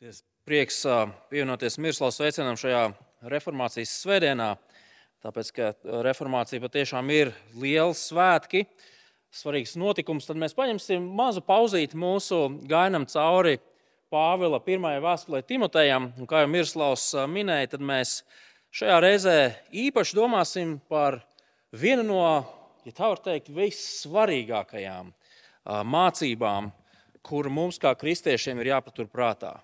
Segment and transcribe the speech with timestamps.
[0.00, 0.78] Ties prieks
[1.28, 2.86] pievienoties Mirslavas sveicienam šajā
[3.28, 4.46] reformācijas svētdienā,
[5.20, 5.66] tāpēc, ka
[6.06, 8.62] reformācija patiešām ir liels svētki,
[9.28, 10.24] svarīgs notikums.
[10.24, 13.58] Tad mēs paņemsim mazu pauzīti mūsu gainam cauri
[14.08, 16.08] Pāvila pirmajai vēstulē Timotejam.
[16.16, 18.22] Un, kā jau Mirslavs minēja, tad mēs
[18.72, 19.38] šajā reizē
[19.84, 21.20] īpaši domāsim par
[21.76, 22.26] vienu no,
[22.88, 25.12] ja tā var teikt, vissvarīgākajām
[25.68, 26.72] mācībām,
[27.20, 29.58] kur mums kā kristiešiem ir jāpatur prātā.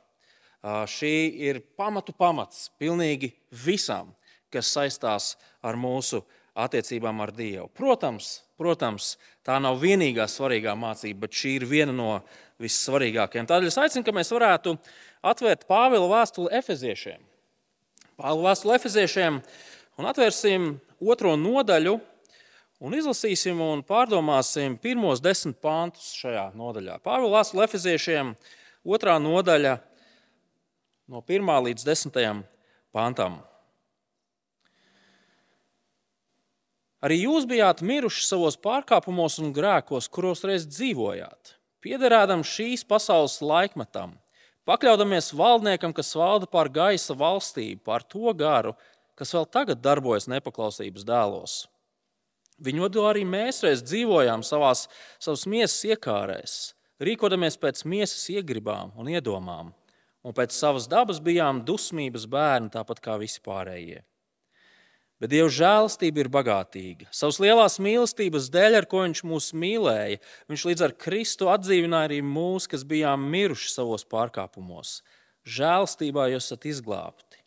[0.67, 1.14] Šī
[1.46, 4.11] ir pamatu pamats pilnīgi visam,
[4.51, 6.25] kas saistās ar mūsu
[6.56, 7.69] attiecībām ar Dievu.
[7.77, 9.15] Protams, protams,
[9.47, 12.11] tā nav vienīgā svarīgā mācība, bet šī ir viena no
[12.62, 13.47] vissvarīgākajām.
[13.47, 14.75] Tādēļ es aicinu, ka mēs varētu
[15.27, 17.23] atvērt Pāvila vēstuli Efeziešiem.
[18.17, 19.41] Pāvila vēstuli Efeziešiem
[20.01, 21.98] un atvērsim otro nodaļu
[22.80, 26.98] un izlasīsim un pārdomāsim pirmos desmit pāntus šajā nodaļā.
[27.05, 28.33] Pāvila vēstuli Efeziešiem,
[28.89, 29.77] otrā nodaļa
[31.10, 32.42] no 1 līdz 10
[32.95, 33.41] pantam.
[37.05, 41.53] Arī jūs bijāt miruši savos pārkāpumos un grēkos, kuros reiz dzīvojāt,
[41.84, 44.16] piederādam šīs pasaules laikmetam,
[44.66, 48.75] pakļaudamies valdniekam, kas valda pār gaisa valstību, pār to garu,
[49.14, 51.56] kas vēl tagad darbojas nepaklausības dēlos.
[52.64, 54.86] Viņu vadū arī mēs reiz dzīvojām savās,
[55.20, 56.55] savas miesas iekārēs,
[57.05, 59.75] rīkodamies pēc miesas iegribām un iedomām
[60.27, 64.02] un pēc savas dabas bijām dusmības bērni, tāpat kā visi pārējie.
[65.16, 67.06] Bet Dieva žēlastība ir bagātīga.
[67.14, 70.19] Savas lielās mīlestības dēļ, ar ko Viņš mūs mīlēja,
[70.50, 74.98] Viņš līdz ar Kristu atdzīvināja arī mūs, kas bijām miruši savos pārkāpumos.
[75.47, 77.41] Žēlastībā jūs esat izglābti.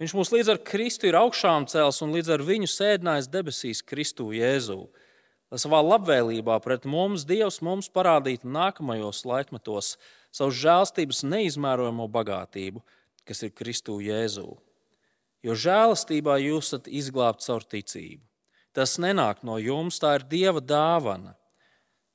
[0.00, 4.30] Viņš mūs līdz ar Kristu ir augšām cēlis un līdz ar viņu sēdinājis debesīs Kristu
[4.32, 4.86] Jēzu.
[5.52, 9.98] Lai savā labvēlībā pret mums Dievs mums parādītu nākamajos laikmetos
[10.32, 12.82] savu žēlstības neizmērojamo bagātību,
[13.28, 14.48] kas ir Kristū Jēzū.
[15.42, 18.22] Jo žēlastībā jūs esat izglābti caur ticību.
[18.72, 21.34] Tas nenāk no jums, tā ir Dieva dāvana.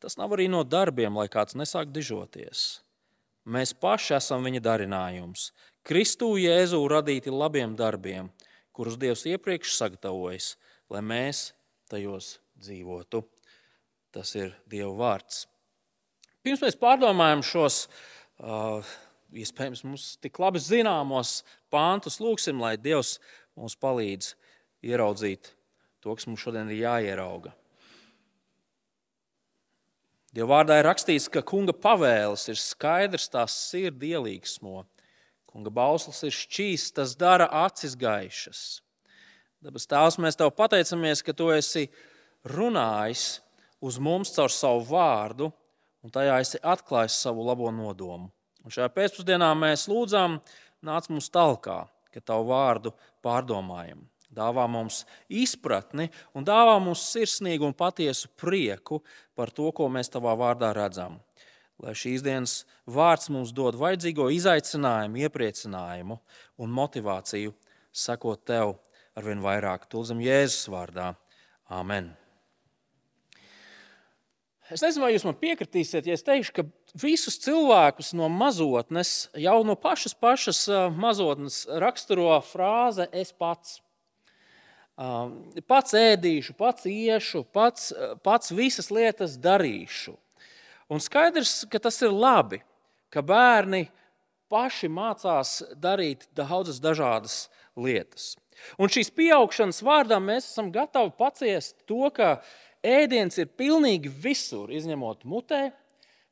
[0.02, 2.82] Tas nav arī no darbiem, lai kāds nesāk dižoties.
[3.48, 5.52] Mēs paši esam viņa darinājums.
[5.88, 8.32] Kristū Jēzu radīti labiem darbiem,
[8.76, 10.56] kurus Dievs iepriekš sagatavojis,
[10.92, 11.52] lai mēs
[11.92, 13.24] tajos dzīvotu.
[14.12, 15.46] Tas ir Dieva vārds.
[16.48, 17.82] Pirms mēs pārdomājam šos
[19.36, 23.18] iespējams mums tik labi zināmos pāntus, lūgsim, lai Dievs
[23.60, 24.30] mums palīdz
[24.88, 25.50] ieraudzīt
[26.00, 27.52] to, kas mums šodien ir jāierauga.
[30.32, 34.86] Dieva vārdā ir rakstīts, ka kunga pavēles ir skaidrs, tās sirds ielīgsmo.
[35.52, 38.66] Kunga bauslis ir šķīsts, tas dara acis gaišas.
[39.68, 41.90] Dabas tēvs, mēs tev pateicamies, ka tu esi
[42.48, 43.42] runājis
[43.84, 45.52] uz mums caur savu vārdu,
[46.08, 48.32] un tajā esi atklājis savu labo nodomu.
[48.64, 50.40] Un šajā pēcpusdienā mēs lūdzām,
[50.88, 51.82] nāc mums talkā,
[52.14, 54.06] ka tavu vārdu pārdomājam.
[54.32, 55.02] Dāvā mums
[55.32, 59.02] izpratni un dāvā mums sirsnīgu un patiesu prieku
[59.36, 61.18] par to, ko mēs tavā vārdā redzam.
[61.84, 62.60] Lai šīs dienas
[62.90, 66.20] vārds mums dod vajadzīgo izaicinājumu, iepriecinājumu
[66.64, 67.56] un motivāciju
[67.92, 68.78] sekot tev
[69.18, 69.90] arvien vairāk.
[69.92, 71.14] Tulzam Jēzus vārdā.
[71.72, 72.16] Amen!
[74.68, 76.64] Es nezinu, vai jūs man piekritīsiet, ja es teikšu, ka
[77.00, 80.66] visus cilvēkus no mazotnes, jau no pašas, pašas
[80.98, 83.78] mazotnes raksturo frāze es pats.
[85.70, 87.94] Pats ēdīšu, pats iešu, pats,
[88.26, 90.18] pats visas lietas darīšu.
[90.92, 92.60] Un skaidrs, ka tas ir labi,
[93.14, 93.86] ka bērni
[94.52, 97.46] paši mācās darīt daudzas dažādas
[97.78, 98.34] lietas.
[98.82, 102.40] Un šīs pieaugšanas vārdā mēs esam gatavi paciest to, ka
[102.88, 105.68] ēdiens ir pilnīgi visur, izņemot mutē.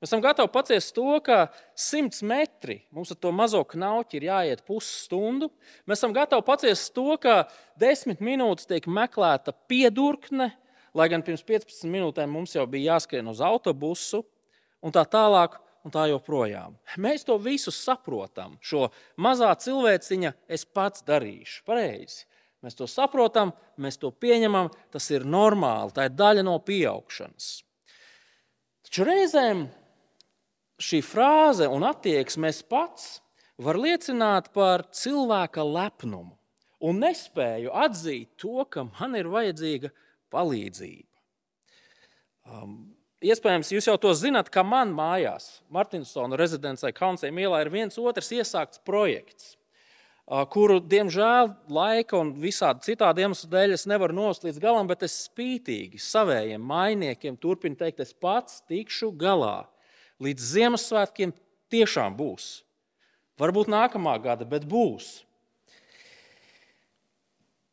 [0.02, 1.48] Mēs esam gatavi paciest to, ka
[1.80, 5.50] 100 metri mums ar to mazo knauķi ir jāiet pusstundu.
[5.88, 7.46] Mēs esam gatavi paciest to, ka
[7.82, 10.52] 10 minūtes tiek meklēta piedurkne,
[10.96, 14.24] lai gan pirms 15 minūtēm mums jau bija jāskrien uz autobusu
[14.84, 15.62] un tā tālāk.
[15.86, 16.74] Un tā joprojām.
[16.98, 18.56] Mēs to visu saprotam.
[18.58, 18.88] Šo
[19.22, 21.60] mazā cilvēciņa es pats darīšu.
[21.68, 22.24] Pareizi.
[22.64, 27.50] Mēs to saprotam, mēs to pieņemam, tas ir normāli, tā ir daļa no pieaugšanas.
[28.86, 29.66] Taču reizēm
[30.82, 33.20] šī frāze un attieksme pats
[33.62, 36.36] var liecināt par cilvēka lepnumu
[36.86, 39.92] un nespēju atzīt to, ka man ir vajadzīga
[40.34, 41.12] palīdzība.
[42.46, 42.76] Um,
[43.26, 48.30] iespējams, jūs jau to zinat, ka man mājās, Martinsona rezidencē, Kaunsē ielā, ir viens otrs
[48.36, 49.55] iesākts projekts
[50.26, 55.20] kuru, diemžēl, laika un visādi citādi iemeslu dēļ es nevaru nost līdz galam, bet es
[55.28, 59.68] spītīgi saviem mainiekiem turpinu teikt, es pats tikšu galā.
[60.24, 61.34] Līdz Ziemassvētkiem
[61.70, 62.64] tiešām būs.
[63.38, 65.20] Varbūt nākamā gada, bet būs.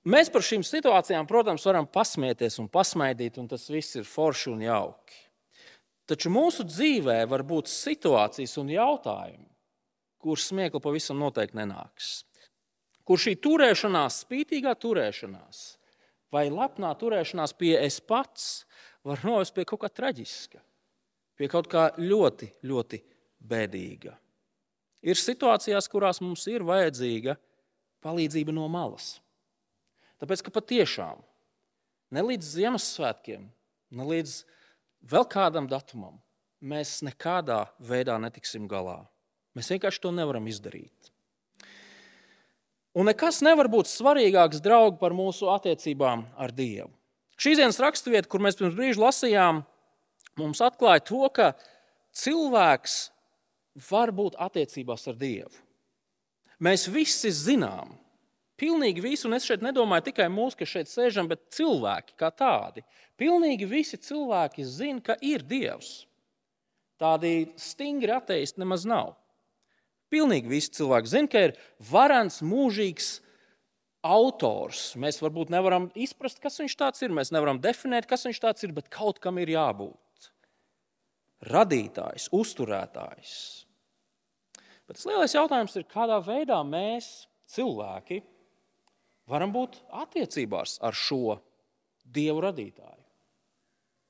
[0.02, 4.64] Mēs par šīm situācijām, protams, varam pasmieties un pasmaidīt, un tas viss ir forši un
[4.66, 5.20] jauki.
[6.10, 9.46] Taču mūsu dzīvē var būt situācijas un jautājumi,
[10.20, 12.10] kurus smiekli pavisam noteikti nenāks.
[13.12, 15.58] Kur šī turēšanās, spītīgā turēšanās
[16.32, 18.62] vai lepnā turēšanās pie es pats
[19.04, 20.62] var novest pie kaut kā traģiska,
[21.36, 23.02] pie kaut kā ļoti, ļoti
[23.52, 24.14] bēdīga.
[25.04, 27.36] Ir situācijās, kurās mums ir vajadzīga
[28.00, 29.18] palīdzība no malas.
[30.16, 31.20] Tāpēc, ka patiešām
[32.16, 33.44] ne līdz Ziemassvētkiem,
[33.92, 34.38] ne līdz
[35.12, 36.16] vēl kādam datumam
[36.64, 39.02] mēs nekādā veidā netiksim galā.
[39.52, 41.11] Mēs vienkārši to nevaram izdarīt.
[42.92, 46.90] Un nekas nevar būt svarīgāks, draugi, par mūsu attiecībām ar Dievu.
[47.40, 49.62] Šīs dienas raksturvieta, kur mēs pirms brīža lasījām,
[50.38, 51.52] mums atklāja to, ka
[52.20, 52.98] cilvēks
[53.88, 55.56] var būt attiecībās ar Dievu.
[56.62, 57.96] Mēs visi zinām,
[58.62, 62.84] Pilnīgi visi, un es šeit nedomāju tikai mūsu, kas šeit sēžam, bet cilvēki kā tādi.
[63.18, 66.04] Pilnīgi visi cilvēki zina, ka ir Dievs.
[67.02, 69.16] Tādi stingri ateisti nemaz nav.
[70.12, 71.54] Pilnīgi visi cilvēki zina, ka ir
[71.88, 73.14] varants, mūžīgs
[74.04, 74.92] autors.
[75.00, 77.14] Mēs varbūt nevaram izprast, kas viņš tāds ir.
[77.14, 80.30] Mēs nevaram definēt, kas viņš tāds ir, bet kaut kam ir jābūt.
[81.48, 83.34] Radītājs, uzturētājs.
[84.86, 88.20] Bet tas lielais jautājums ir, kādā veidā mēs, cilvēki,
[89.30, 91.38] varam būt attiecībās ar šo
[92.12, 93.04] Dievu radītāju.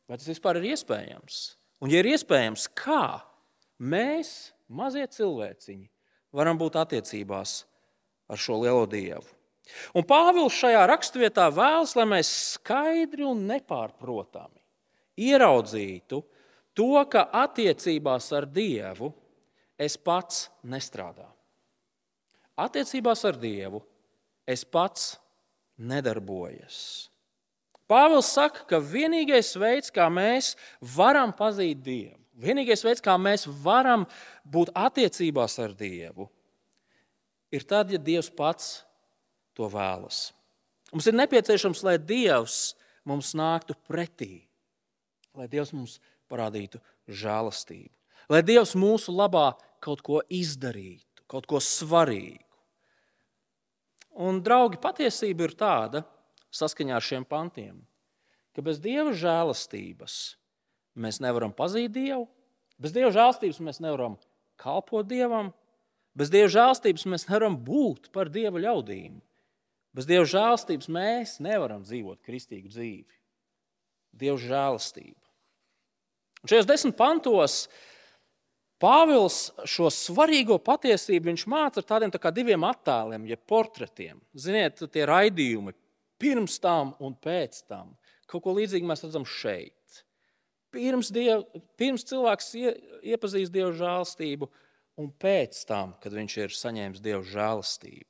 [0.09, 1.43] Vai tas vispār ir iespējams?
[1.85, 3.21] Un, ja ir iespējams, kā
[3.79, 5.87] mēs, mazie cilvēciņi,
[6.35, 7.63] varam būt attiecībās
[8.33, 9.29] ar šo lielo Dievu?
[9.95, 14.63] Un Pāvils šajā raksturvietā vēlas, lai mēs skaidri un nepārprotami
[15.23, 16.23] ieraudzītu
[16.75, 19.13] to, ka attiecībās ar Dievu
[19.79, 21.31] es pats nestrādāju.
[22.63, 23.81] Attiecībās ar Dievu
[24.49, 25.15] es pats
[25.79, 27.09] nedarbojos.
[27.89, 30.55] Pāvils saka, ka vienīgais veids, kā mēs
[30.95, 34.07] varam pazīt Dievu, vienīgais veids, kā mēs varam
[34.45, 36.29] būt attiecībās ar Dievu,
[37.53, 38.83] ir tad, ja Dievs pats
[39.57, 40.31] to vēlas.
[40.93, 42.75] Mums ir nepieciešams, lai Dievs
[43.09, 44.45] mums nāktu pretī,
[45.37, 45.99] lai Dievs mums
[46.33, 47.93] parādītu žēlastību,
[48.33, 49.53] lai Dievs mūsu labā
[49.83, 52.45] kaut ko izdarītu, kaut ko svarīgu.
[54.13, 56.03] Un, draugi, patiesība ir tāda,
[56.53, 57.79] saskaņā ar šiem pantiem,
[58.53, 60.17] ka bez dieva žēlastības
[60.99, 62.27] mēs nevaram pazīt Dievu,
[62.81, 64.19] bez dieva žēlastības mēs nevaram
[64.61, 65.53] kalpot Dievam,
[66.19, 69.21] bez dieva žēlastības mēs nevaram būt par dieva ļaudīm.
[69.93, 73.19] Bez dieva žēlastības mēs nevaram dzīvot kristīgu dzīvi.
[74.17, 75.21] Dieva žēlastība.
[76.43, 77.67] Un šajos desmit pantos
[78.83, 84.19] Pāvils šo svarīgo patiesību māca ar tādiem tā diviem attēliem, jeb portretiem.
[84.35, 85.71] Ziniet, tie raidījumi
[86.19, 87.95] pirms tam un pēc tam.
[88.27, 89.77] Kaut ko līdzīgu mēs redzam šeit.
[90.73, 91.45] Pirms, diev,
[91.77, 94.49] pirms cilvēks iepazīst Dieva žēlstību,
[95.03, 98.09] un pēc tam, kad viņš ir saņēmis Dieva žēlstību.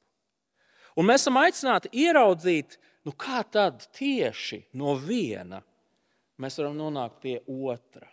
[1.00, 2.76] Un mēs esam aicināti ieraudzīt,
[3.08, 5.62] nu kā tad tieši no viena
[6.42, 8.06] mēs varam nonākt pie otra.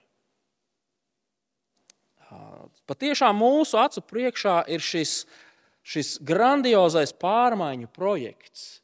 [2.90, 5.24] Patiešām mūsu acu priekšā ir šis,
[5.82, 8.80] šis grandiozais pārmaiņu projekts,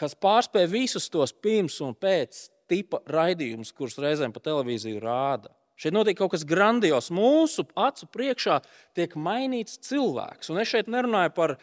[0.00, 5.52] kas pārspēj visus tos pirms un pēc tipa raidījumus, kurus reizēm pa televīziju rāda.
[5.76, 7.10] Šeit notiek kaut kas grandios.
[7.12, 8.62] Mūsu acu priekšā
[8.96, 10.48] tiek mainīts cilvēks.
[10.52, 11.56] Un es šeit nerunāju par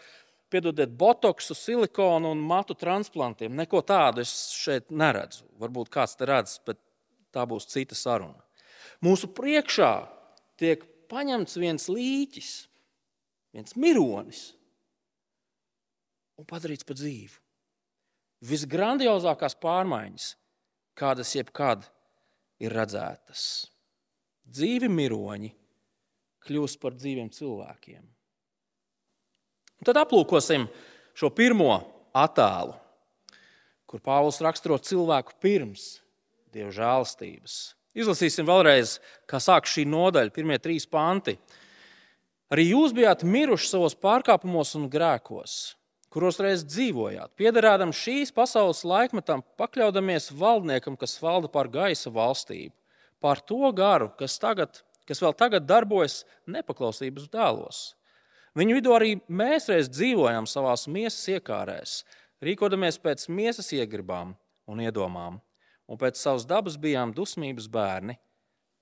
[0.54, 3.56] piedodiet, botoksu, silikonu un matu transplantiem.
[3.58, 5.48] Neko tādu es šeit neredzu.
[5.62, 6.78] Varbūt kāds te redz, bet
[7.34, 8.38] tā būs cita saruna.
[9.04, 9.94] Mūsu priekšā
[10.62, 12.52] tiek paņemts viens līķis,
[13.58, 14.52] viens mironis
[16.38, 17.40] un padarīts par dzīvu.
[18.44, 20.34] Visgrandiozākās pārmaiņas,
[20.98, 21.86] kādas jebkad
[22.64, 23.68] ir redzētas.
[24.44, 25.52] Dzīvi miroņi
[26.44, 28.04] kļūst par dzīviem cilvēkiem.
[29.80, 30.68] Un tad aplūkosim
[31.18, 31.76] šo pirmo
[32.16, 32.76] attēlu,
[33.90, 35.98] kur Pāvils raksturo cilvēku pirms
[36.54, 37.58] dieva žēlstības.
[37.94, 38.98] Izlasīsim vēlreiz,
[39.30, 41.36] kā sāk šī nodaļa, pirmie trīs panti.
[42.54, 45.76] Arī jūs bijāt miruši savos pārkāpumos un grēkos,
[46.14, 52.74] kuros reiz dzīvojāt, piederādam šīs pasaules laikmetam, pakļaudamies valdniekam, kas valda pār gaisa valstību,
[53.24, 57.82] pār to garu, kas, tagad, kas vēl tagad darbojas nepaklausības dēlos.
[58.54, 61.96] Viņu vidū arī mēs reiz dzīvojām savā miesas iekārēs,
[62.46, 64.36] rīkodamies pēc miesas iegribām
[64.70, 65.42] un iedomām
[65.90, 68.20] un pēc savas dabas bijām dusmības bērni,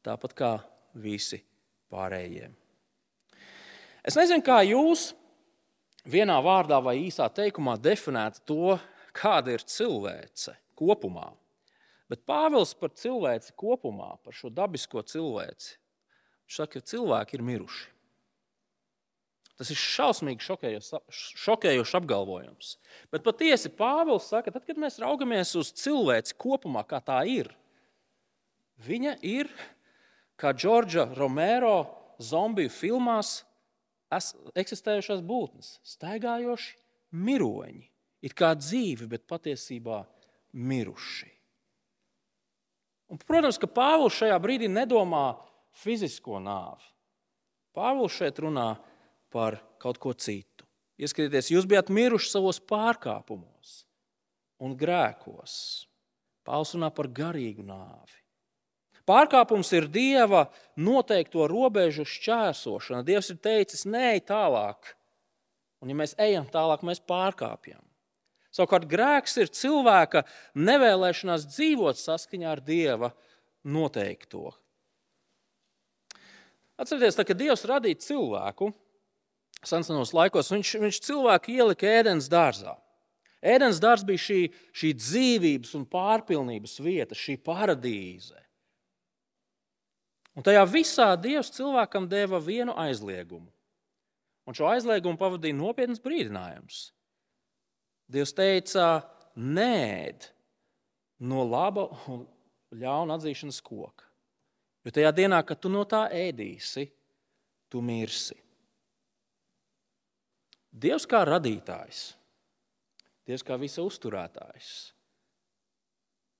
[0.04, 0.52] tāpat kā
[0.94, 1.40] visi
[1.92, 2.52] pārējie.
[4.04, 5.12] Es nezinu, kā jūs
[6.08, 8.80] vienā vārdā vai īsā teikumā definētu to,
[9.14, 11.32] kāda ir cilvēce kopumā.
[12.12, 15.78] Bet Pāvils par cilvēci kopumā, par šo dabisko cilvēci,
[16.52, 17.88] saka, ka cilvēki ir miruši.
[19.62, 20.42] Tas ir šausmīgi
[21.38, 22.74] šokējošs apgalvojums.
[23.14, 27.52] Bet patiesi Pāvils saka, tad, kad mēs raugamies uz cilvēci kopumā, kā tā ir,
[28.82, 29.52] viņa ir,
[30.42, 31.86] kā Džordža Romero
[32.18, 33.44] zombiju filmās,
[34.12, 36.76] eksistējušās būtnes, staigājoši
[37.12, 37.88] miroņi.
[38.22, 40.04] It kā dzīvi, bet patiesībā
[40.54, 41.32] miruši.
[43.12, 45.34] Un, protams, ka Pāvils šajā brīdī nedomā
[45.82, 46.86] fizisko nāvi.
[47.76, 48.76] Pāvils šeit runā
[49.32, 50.68] par kaut ko citu.
[51.02, 53.82] Ieskatieties, jūs bijat miruši savos pārkāpumos
[54.62, 55.56] un grēkos.
[56.46, 58.21] Pāvils runā par garīgu nāvi.
[59.12, 60.46] Pārkāpums ir Dieva
[60.80, 63.04] noteikto robežu šķērsošana.
[63.04, 64.94] Dievs ir teicis, nē, tālāk.
[65.84, 67.82] Un, ja mēs ejam tālāk, mēs pārkāpjam.
[68.56, 70.24] Savukārt grēks ir cilvēka
[70.60, 73.12] nevēlēšanās dzīvot saskaņā ar Dieva
[73.68, 74.52] noteikto.
[76.80, 78.72] Atcerieties, tā, kad Dievs radīja cilvēku
[79.68, 82.78] senos laikos, viņš, viņš cilvēku ielika ēdienas dārzā.
[83.42, 84.40] Ēdienas dārzs bija šī,
[84.78, 88.38] šī dzīvības un pārpilnības vieta, šī paradīze.
[90.38, 93.50] Un tajā visā Dievs cilvēkam deva vienu aizliegumu.
[94.48, 96.92] Un šo aizliegumu pavadīja nopietns brīdinājums.
[98.12, 99.04] Dievs teica,
[99.36, 100.16] nē,
[101.24, 102.24] no laba un
[102.76, 104.08] ļauna atzīšanas koka.
[104.82, 106.88] Jo tajā dienā, kad tu no tā ēdīsi,
[107.70, 108.38] tu mirsi.
[110.72, 112.02] Dievs kā radītājs,
[113.28, 114.72] Dievs kā visa uzturētājs,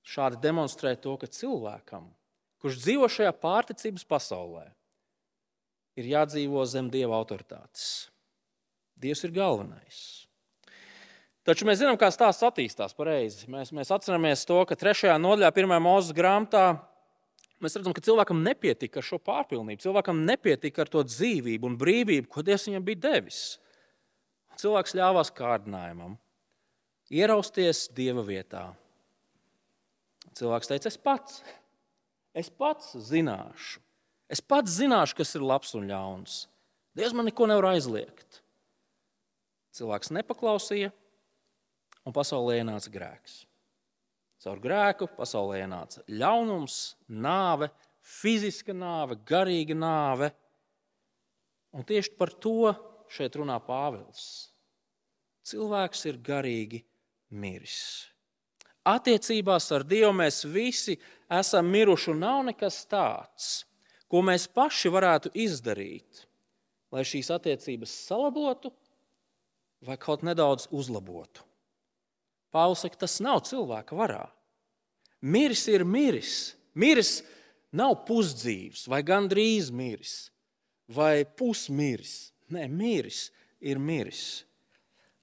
[0.02, 2.08] šādi demonstrē to, ka cilvēkam,
[2.62, 4.68] kurš dzīvo šajā pārticības pasaulē,
[5.98, 8.08] ir jādzīvo zem Dieva autoritātes.
[9.02, 10.02] Dievs ir galvenais.
[11.42, 13.48] Taču mēs zinām, kā stāsts attīstās pareizi.
[13.50, 16.76] Mēs, mēs atceramies to, ka trešajā nodaļā, pirmā mūzes grāmatā,
[17.62, 19.82] mēs redzam, ka cilvēkam nepietika ar šo pārpilnību.
[19.82, 23.40] Cilvēkam nepietika ar to dzīvību un brīvību, ko Dievs viņam bija devis.
[24.62, 26.14] Cilvēks ļāvās kārdinājumam,
[27.10, 28.68] ierausties Dieva vietā.
[30.38, 31.42] Cilvēks teica, es pats,
[32.34, 33.80] es pats zināšu,
[34.32, 36.46] es pats zināšu, kas ir labs un ļauns.
[36.96, 38.42] Dievs man neko nevar aizliegt.
[39.72, 40.90] Cilvēks nepaklausīja,
[42.04, 43.42] un pasaulē ienāca grēks.
[44.42, 47.70] Caur grēku pasaulē ienāca ļaunums, nāve,
[48.02, 50.32] fiziska nāve, garīga nāve.
[51.72, 52.72] Un tieši par to
[53.12, 54.50] šeit runā Pāvils.
[55.46, 56.82] Cilvēks ir garīgi
[57.30, 58.11] miris.
[58.88, 60.96] Attiecībās ar Dievu mēs visi
[61.30, 63.50] esam miruši, un nav nekas tāds,
[64.10, 66.24] ko mēs paši varētu izdarīt,
[66.92, 68.72] lai šīs attiecības salabotu
[69.86, 71.46] vai kaut nedaudz uzlabotu.
[72.52, 74.26] Pāvils saka, tas nav cilvēka varā.
[75.22, 76.52] Miris ir miris.
[76.74, 77.20] Miris
[77.72, 80.32] nav pusdzīvs vai gandrīz miris
[80.92, 82.32] vai pusmiris.
[82.52, 84.42] Nē, miris ir miris.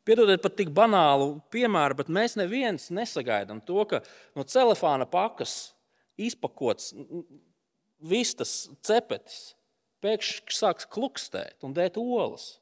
[0.09, 3.99] Piedodiet par tik banālu piemēru, bet mēs neviens nesagaidām to, ka
[4.33, 5.75] no telefona pakas
[6.17, 6.95] izpakots
[8.01, 9.51] vistas cepetis
[10.01, 12.55] pēkšņi sāks klukstēt un dēt olas.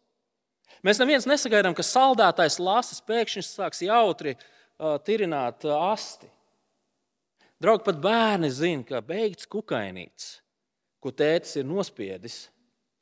[0.84, 6.28] Mēs neviens nesagaidām, ka saldētais lasis pēkšņi sāks jautri uh, tirināt asti.
[7.64, 10.28] Draugi, pat bērni zina, ka beigts kukainīts,
[11.02, 12.36] ko tētis ir nospiedis,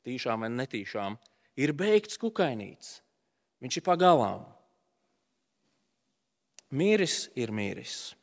[0.06, 1.18] tīšām vai netīšām,
[1.60, 3.00] ir beigts kukainīts.
[3.62, 4.44] Viņš ir pagalām.
[6.76, 8.14] Mīris ir mīris.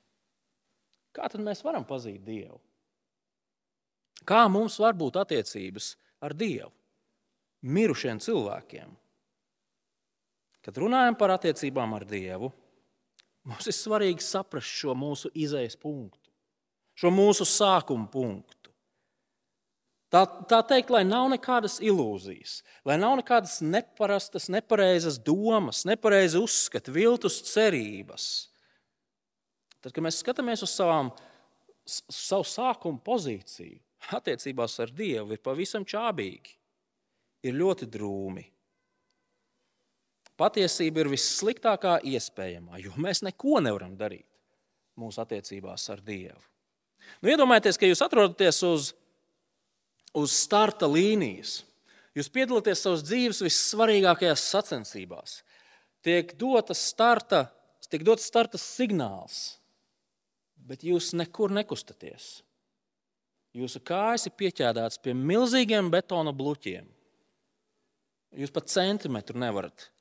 [1.13, 2.59] Kā tad mēs varam pazīt Dievu?
[4.27, 6.71] Kā mums var būt attiecības ar Dievu,
[7.63, 8.91] mirušiem cilvēkiem?
[10.63, 12.51] Kad runājam par attiecībām ar Dievu,
[13.43, 16.31] Mums ir svarīgi saprast šo mūsu izējas punktu,
[16.95, 18.62] šo mūsu sākuma punktu.
[20.13, 26.93] Tā, tā teikt, lai nav nekādas ilūzijas, lai nav nekādas neparastas, nepareizas domas, nepareizi uzskati,
[26.93, 28.27] viltus cerības.
[29.81, 31.09] Tad, kad mēs skatāmies uz savām,
[31.83, 33.81] savu sākuma pozīciju,
[34.13, 36.53] attiecībās ar Dievu, ir pavisam čābīgi,
[37.49, 38.45] ir ļoti drūmi.
[40.37, 44.29] Patiesība ir vissliktākā iespējamā, jo mēs neko nevaram darīt
[44.99, 46.41] mūsu attiecībās ar Dievu.
[47.21, 48.93] Nu, iedomājieties, ka jūs atrodaties uz,
[50.17, 51.61] uz starta līnijas.
[52.13, 55.41] Jūs piedalāties savas dzīves vissvarīgākajās sacensībās.
[56.05, 57.47] Tiek dotas starta,
[57.89, 59.57] tiek dots starta signāls,
[60.55, 62.43] bet jūs nekur nekustaties.
[63.53, 66.87] Jūsu kājas ir pieķēdātas pie milzīgiem betona bluķiem.
[68.33, 69.91] Jūs pat centimetru nevarat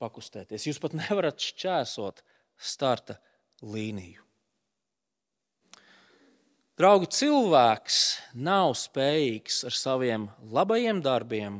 [0.00, 0.64] pakustēties.
[0.68, 2.24] Jūs pat nevarat šķērsot
[2.56, 3.18] starta
[3.60, 4.24] līniju.
[6.80, 7.96] Draugi, cilvēks
[8.40, 11.58] nav spējīgs ar saviem labajiem darbiem,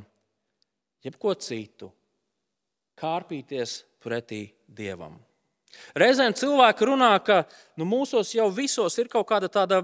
[1.04, 1.90] jebko citu,
[2.96, 5.18] kārpīties pretī dievam.
[5.92, 7.42] Reizēm cilvēki runā, ka
[7.76, 9.82] nu, mūsos jau visos ir kaut kāda tāda,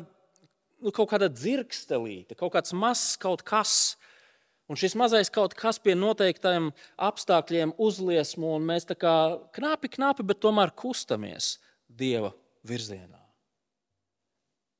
[0.81, 3.97] nu, kaut kāda dzirkstelīte, kaut kāds mazs kaut kas,
[4.67, 9.13] Un šis mazais kaut kas pie noteiktiem apstākļiem uzliesmo, un mēs tā kā
[9.55, 11.53] knapi, knapi, bet tomēr kustamies
[11.87, 12.33] Dieva
[12.67, 13.26] virzienā.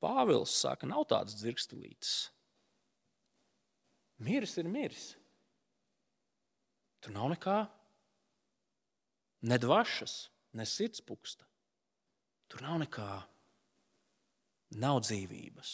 [0.03, 2.29] Pāvils saka, nav tādas dzirkstelītes.
[4.21, 5.11] Miris ir miris.
[7.01, 7.57] Tur nav nekā.
[9.47, 10.15] Ne dvašas,
[10.57, 11.45] ne sirdspūksta.
[12.49, 13.11] Tur nav nekā.
[14.81, 15.71] Nav dzīvības.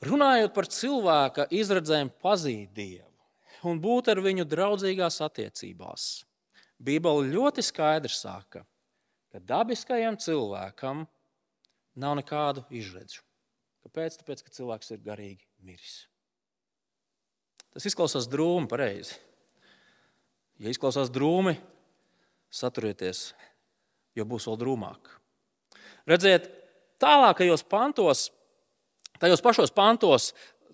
[0.00, 3.10] Runājot par cilvēka izredzēm pazīt Dievu
[3.68, 6.24] un būt ar viņu draudzīgās attiecībās,
[6.80, 8.62] Bībele ļoti skaidri saka,
[9.28, 11.04] ka dabiskajam cilvēkam
[11.98, 13.24] nav nekādu izredzu.
[13.86, 14.20] Kāpēc?
[14.20, 16.04] Tāpēc, ka cilvēks ir garīgi miris.
[17.70, 19.16] Tas izklausās drūmi, pareizi.
[20.60, 21.54] Ja izklausās drūmi,
[22.52, 23.30] saturieties,
[24.18, 25.14] jo būs vēl drūmāk.
[26.10, 26.50] Redziet,
[27.00, 28.28] tālākajos pantos
[29.20, 30.30] Tajos pašos pantos,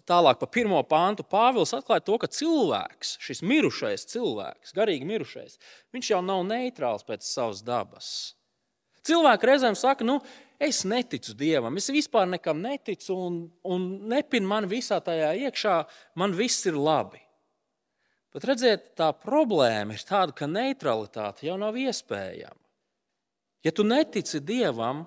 [0.07, 5.59] tālāk pa pirmo pantu, Pāvils atklāja to, ka cilvēks, šis mirušais cilvēks, garīgi mirušais,
[5.95, 8.11] viņš jau nav neitrāls pēc savas dabas.
[9.07, 10.19] Cilvēki reizēm saka, nu,
[10.63, 15.77] es neticu Dievam, es vispār nekam neticu, un, un nepin man visā tajā iekšā,
[16.19, 17.23] man viss ir labi.
[18.35, 22.59] Bet redziet, tā problēma ir tāda, ka neutralitāte jau nav iespējama.
[23.65, 25.07] Ja tu netici Dievam,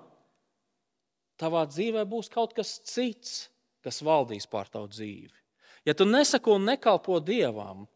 [1.40, 3.48] tavā dzīvē būs kaut kas cits,
[3.84, 5.36] kas valdīs pār tavu dzīvi.
[5.88, 7.86] Ja tu nesako un nekalpo dievam,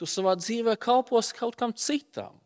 [0.00, 2.38] tu savā dzīvē kalposi kaut kam citam.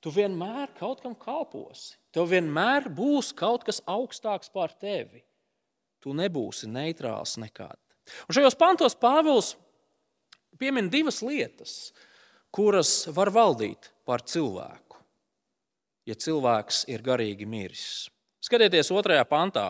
[0.00, 1.99] Tu vienmēr kaut kam kalposi.
[2.14, 5.22] Tev vienmēr būs kaut kas augstāks par tevi.
[6.02, 7.78] Tu nebūsi neitrāls nekad.
[8.26, 9.54] Un šajos pantos Pāvils
[10.58, 11.92] piemin divas lietas,
[12.52, 14.98] kuras var valdīt pār cilvēku,
[16.08, 18.08] ja cilvēks ir garīgi miris.
[18.40, 19.68] Skatieties, otrajā pantā.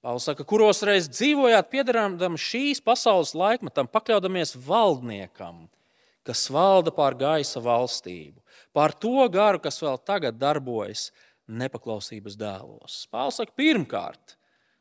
[0.00, 5.66] Pāvils saka, kuros reiz dzīvojāt, piedarām šīs pasaules laikmetam, pakļaudamies valdniekam,
[6.26, 8.40] kas valda pār gaisa valstību,
[8.76, 11.08] pār to garu, kas vēl tagad darbojas
[11.50, 13.04] nepaklausības dēlos.
[13.10, 14.36] Pāvils saka, pirmkārt,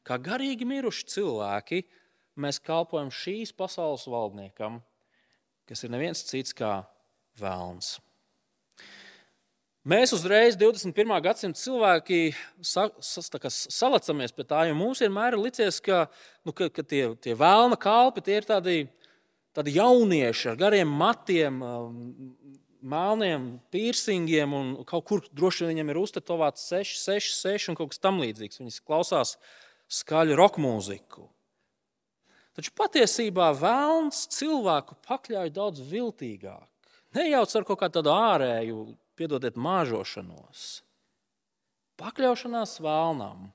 [0.05, 1.81] kā garīgi miruši cilvēki,
[2.39, 4.79] mēs kalpojam šīs pasaules valdniekam,
[5.69, 6.83] kas ir neviens cits kā
[7.39, 7.97] vēlns.
[9.89, 11.13] Mēs uzreiz, 21.
[11.23, 16.03] gadsimta cilvēki, sa, sa, salacamies pie tā, jo mums vienmēr ir licies, ka,
[16.45, 18.75] nu, ka, ka tie, tie vēlna kalpi tie ir tādi,
[19.55, 21.63] tādi jaunieši ar gariem matiem,
[22.81, 27.93] melniem piercingiem, un kaut kur droši vien viņam ir uztetovēts 6, 6, 6 un kaut
[27.93, 28.61] kas tamlīdzīgs.
[28.61, 29.35] Viņi klausās
[29.99, 31.27] skaļu roka mūziku.
[32.57, 36.67] Taču patiesībā vēlns cilvēku pakļauj daudz viltīgāk.
[37.15, 38.83] Nejauc ar kaut kādu ārēju
[39.17, 40.83] piedodiet, māžošanos.
[41.99, 43.49] Pakļaušanās vēlnam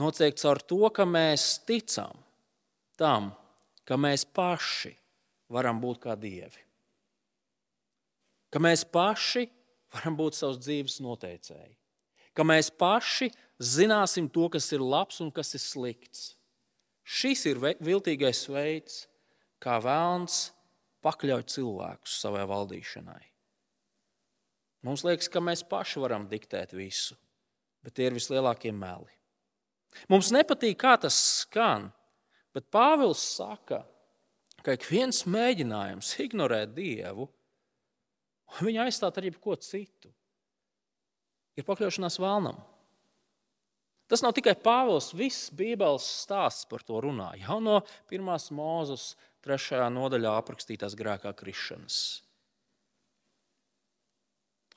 [0.00, 2.18] notiek caur to, ka mēs ticam
[3.00, 3.32] tam,
[3.84, 4.94] ka mēs paši
[5.52, 6.63] varam būt kā dievi.
[8.54, 9.48] Ka mēs paši
[9.94, 11.74] varam būt savas dzīves noteicēji.
[12.34, 13.30] Ka mēs paši
[13.62, 16.24] zināsim to, kas ir labs un kas ir slikts.
[17.04, 19.04] Šis ir viltīgais veids,
[19.62, 20.48] kā vēlns
[21.04, 23.22] pakļauj cilvēkus savai valdīšanai.
[24.84, 27.16] Mums liekas, ka mēs paši varam diktēt visu,
[27.84, 29.12] bet tie ir vislielākie meli.
[30.10, 31.86] Mums nepatīk, kā tas skan,
[32.56, 33.84] bet Pāvils saka,
[34.64, 37.28] ka ik viens mēģinājums ignorēt Dievu,
[38.54, 40.12] un viņu aizstāt ar jebko citu,
[41.58, 42.60] ir pakļaušanās vēlnam.
[44.10, 47.30] Tas nav tikai Pāvils, viss Bībeles stāsts par to runā.
[47.40, 47.78] Jau no
[48.10, 49.14] pirmās mūzes,
[49.44, 51.96] trešajā nodaļā aprakstītās grēkā krišanas.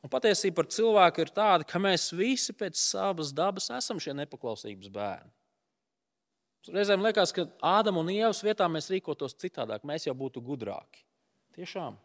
[0.05, 4.91] Un patiesība par cilvēku ir tāda, ka mēs visi pēc savas dabas esam šie nepaklausības
[4.93, 5.33] bērni.
[6.71, 11.03] Reizēm liekas, ka Ādama un Ievas vietā mēs rīkotos citādāk, mēs jau būtu gudrāki.
[11.55, 11.95] Tiešām.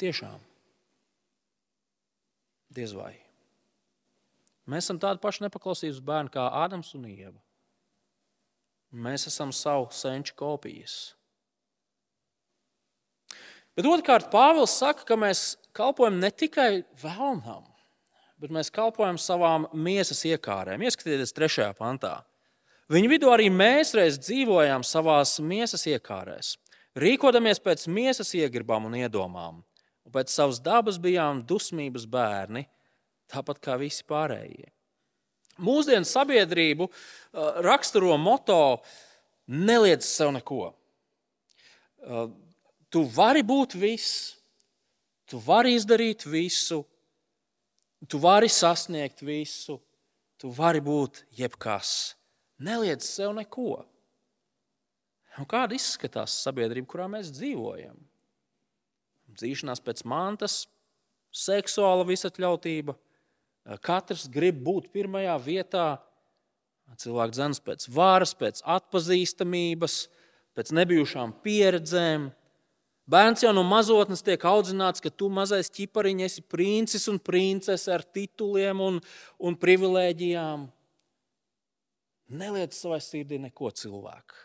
[0.00, 0.40] Tiešām.
[2.76, 3.14] Diez vai.
[4.68, 7.38] Mēs esam tādi paši nepaklausības bērni kā Ādams un Ieva.
[8.92, 11.14] Mēs esam savu senču kopijas.
[13.76, 16.70] Bet otrkārt, Pāvils saka, ka mēs kalpojam ne tikai
[17.02, 17.64] vēlnam,
[18.40, 20.84] bet mēs kalpojam savām miesas iekārēm.
[20.86, 22.18] Ieskatieties, trešajā pantā.
[22.92, 26.54] Viņu vidū arī mēs reiz dzīvojām savā miesas iekārēs,
[26.96, 29.60] rīkodamies pēc miesas iegribām un iedomām,
[30.06, 32.64] un pēc savas dabas bijām dusmības bērni,
[33.32, 34.70] tāpat kā visi pārējie.
[35.62, 38.82] Mūsdienu sabiedrību uh, raksturo moto:
[39.48, 40.68] neliec sev neko.
[42.06, 42.28] Uh,
[42.92, 44.36] tu vari būt viss,
[45.26, 46.82] tu vari izdarīt visu,
[48.06, 49.80] tu vari sasniegt visu,
[50.38, 52.14] tu vari būt jebkas.
[52.62, 53.80] Neliec sev neko.
[55.36, 57.96] Un kāda izskatās sabiedrība, kurā mēs dzīvojam?
[59.36, 60.64] Dzīšanās pēc mantas,
[61.36, 62.94] seksuāla visatļautība,
[63.84, 65.86] katrs grib būt pirmajā vietā.
[66.96, 69.96] Cilvēks dzens pēc varas, pēc atpazīstamības,
[70.54, 72.28] pēc nebijušām pieredzēm.
[73.10, 78.02] Bērns jau no mazotnes tiek audzināts, ka tu mazais ķipariņš esi princis un princese ar
[78.02, 78.98] tituliem un,
[79.38, 80.64] un privilēģijām.
[82.38, 84.40] Neliec savai sirdī neko cilvēku.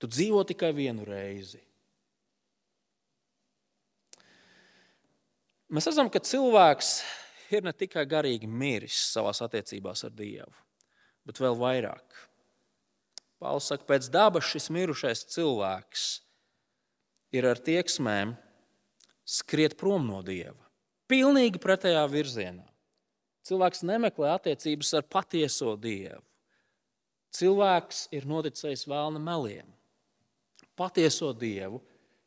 [0.00, 1.60] Tu dzīvo tikai vienu reizi.
[5.68, 6.92] Mēs redzam, ka cilvēks
[7.52, 10.54] ir ne tikai garīgi miris savā attiecībās ar Dievu,
[11.28, 12.22] bet vēl vairāk.
[13.38, 16.06] Pāvils saka, pēc dabas šis mirušais cilvēks
[17.36, 18.32] ir ar tieksmēm
[19.28, 20.58] skriet prom no Dieva.
[21.08, 22.64] Pilnīgi pretējā virzienā.
[23.48, 26.24] Cilvēks nemeklē attiecības ar patieso Dievu.
[27.34, 29.68] Cilvēks ir noticējis vēlna meliem.
[30.78, 31.80] Patieso dievu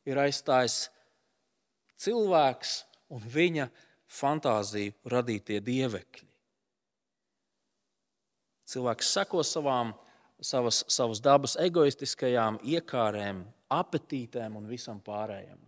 [0.06, 0.86] ir aizstājis
[2.01, 3.67] cilvēks un viņa
[4.12, 6.28] fantāziju radītie dievekļi.
[8.71, 9.91] Cilvēks seko savām,
[10.41, 15.60] savas, savas dabas egoistiskajām iekārēm, apetītēm un visam pārējam.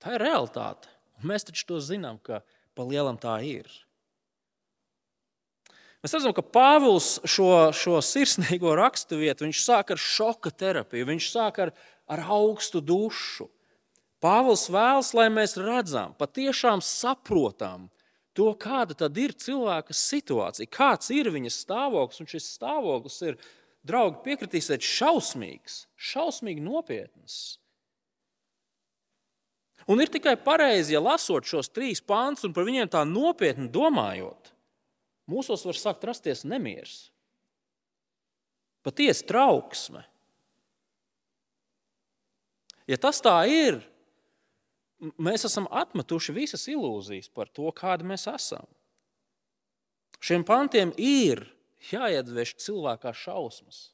[0.00, 0.88] Tā ir realitāte.
[1.24, 2.40] Mēs taču to zinām, ka
[2.76, 3.68] pa lielam tā ir.
[6.00, 11.72] Mēs redzam, ka Pāvils šo, šo sirsnīgo raksturvietu sāk ar šoka terapiju, viņš sāk ar,
[12.08, 13.50] ar augstu dušu.
[14.20, 17.88] Pāvils vēlas, lai mēs redzam, patiešām saprotam
[18.36, 22.20] to, kāda tad ir cilvēka situācija, kāds ir viņa stāvoklis.
[22.20, 23.38] Un šis stāvoklis ir,
[23.86, 27.40] draugi, piekritīsiet, šausmīgs, šausmīgi nopietns.
[29.88, 34.52] Un ir tikai pareizi, ja lasot šos trīs pāns un par viņiem tā nopietni domājot,
[35.30, 37.08] mūsos var sākt rasties nemieris,
[38.86, 40.04] patiesa trauksme.
[42.90, 43.80] Ja tas tā ir,
[45.00, 48.66] mēs esam atmetuši visas ilūzijas par to, kāda mēs esam.
[50.20, 51.46] Šiem pantiem ir
[51.90, 53.88] jāiedvež cilvēkā šausmas.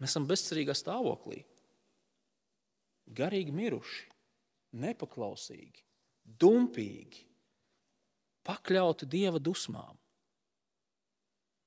[0.00, 1.42] Mēs esam bezcerīgā stāvoklī,
[3.16, 4.08] garīgi miruši,
[4.80, 5.84] nepaklausīgi,
[6.40, 7.22] dumpīgi
[8.44, 9.96] pakļauti dieva dusmām.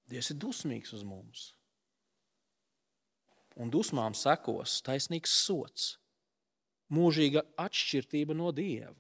[0.08, 1.48] Dievs ir dusmīgs uz mums.
[3.58, 5.96] Un dusmām sekos taisnīgs sots,
[6.94, 8.96] mūžīga atšķirība no dieva.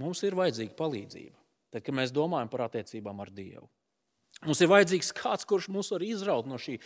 [0.00, 1.36] Mums ir vajadzīga palīdzība,
[1.74, 3.66] tad, kad mēs domājam par attiecībām ar Dievu.
[4.46, 6.78] Mums ir vajadzīgs kāds, kurš mūs var izraut no šī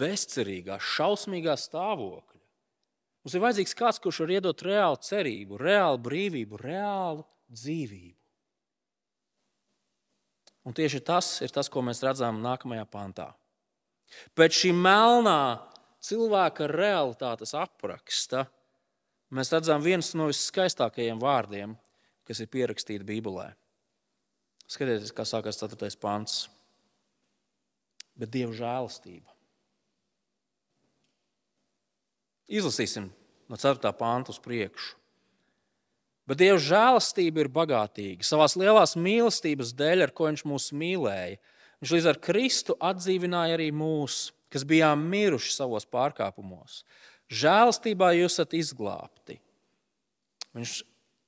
[0.00, 2.42] bezcerīgā, šausmīgā stāvokļa.
[3.24, 8.16] Mums ir vajadzīgs kāds, kurš var iedot reālu cerību, reālu brīvību, reālu dzīvību.
[10.68, 13.30] Un tieši tas ir tas, ko mēs redzam nākamajā pantā.
[14.36, 15.40] Pēc šī melnā
[16.04, 18.46] cilvēka realitātes apraksta
[19.34, 21.74] mēs redzam viens no viskaistākajiem vārdiem,
[22.28, 23.50] kas ir pierakstīti Bībelē.
[24.68, 25.88] Skatieties, kā sākās 4.
[26.00, 26.46] pants.
[28.18, 29.32] Bet Dieva žēlastība.
[32.48, 33.08] Izlasīsim
[33.48, 33.92] no 4.
[33.96, 34.96] pānta uz priekšu.
[36.28, 38.26] Bet Dieva žēlastība ir bagātīga.
[38.26, 41.38] Savās lielās mīlestības dēļ, ar ko Viņš mūs mīlēja,
[41.78, 46.82] Viņš līdz ar Kristu atdzīvināja arī mūs, kas bijām miruši savos pārkāpumos.
[47.28, 49.38] Žēlastībā jūs esat izglābti.
[50.56, 50.76] Viņš,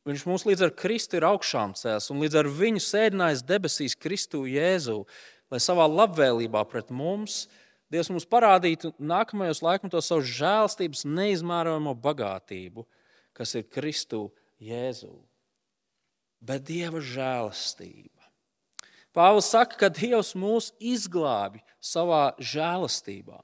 [0.08, 4.46] viņš mūs līdz ar Kristu ir augšām cēlis un līdz ar viņu sēdinājis debesīs Kristu
[4.48, 5.02] Jēzu,
[5.52, 7.44] lai savā labvēlībā pret mums
[7.90, 12.84] Dievs mums parādītu nākamajos laikmetos savu žēlstības neizmērojamo bagātību,
[13.34, 14.28] kas ir Kristu
[14.62, 15.10] Jēzū.
[16.38, 18.19] Bet Dieva žēlastība.
[19.16, 23.40] Pāvils saka, ka Dievs mūs izglābi savā žēlastībā.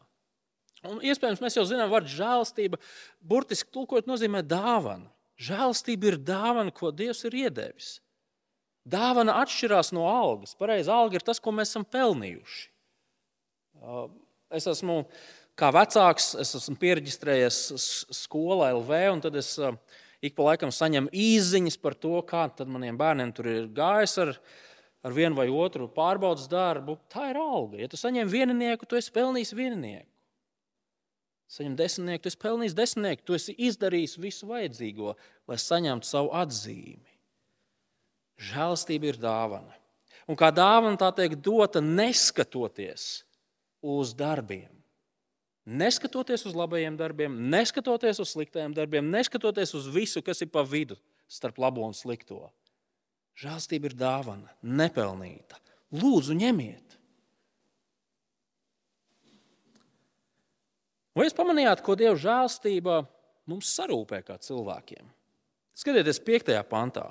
[0.86, 2.78] Un, iespējams, mēs jau zinām, ka žēlastība
[3.18, 5.10] burtiski tulkot nozīmē dāvana.
[5.42, 7.96] Žēlastība ir dāvana, ko Dievs ir iedevis.
[8.86, 10.54] Dāvana atšķirās no algas.
[10.54, 12.68] Pareizi, alga ir tas, ko mēs esam pelnījuši.
[14.54, 15.00] Es esmu
[15.58, 17.58] kā vecāks, es esmu pierģistrējies
[18.14, 19.56] skolā LV, un tad es
[20.24, 24.32] ik pa laikam saņem īsiņas par to, kā maniem bērniem tur ir gājis ar,
[25.06, 26.98] ar vienu vai otru pārbaudas darbu.
[27.12, 27.78] Tā ir alga.
[27.78, 30.10] Ja tu saņem vieninieku, tu esi pelnījis vieninieku.
[31.46, 35.12] Saņem desmitnieku, tu esi pelnījis desmitnieku, tu esi izdarījis visu vajadzīgo,
[35.46, 37.12] lai saņemtu savu atzīmi.
[38.48, 39.76] Žēlastība ir dāvana.
[40.26, 43.22] Un kā dāvana tā tiek dota neskatoties
[43.86, 44.72] uz darbiem.
[45.66, 50.98] Neskatoties uz labajiem darbiem, neskatoties uz sliktajiem darbiem, neskatoties uz visu, kas ir pa vidu
[51.30, 52.50] starp labo un slikto.
[53.36, 55.58] Žēlstība ir dāvana, nepelnīta.
[55.96, 56.96] Lūdzu, ņemiet!
[61.16, 63.00] Vai jūs pamanījāt, ko Dieva žēlstība
[63.48, 65.06] mums sarūpē kā cilvēkiem?
[65.76, 66.52] Skatieties, 5.
[66.68, 67.06] pantā.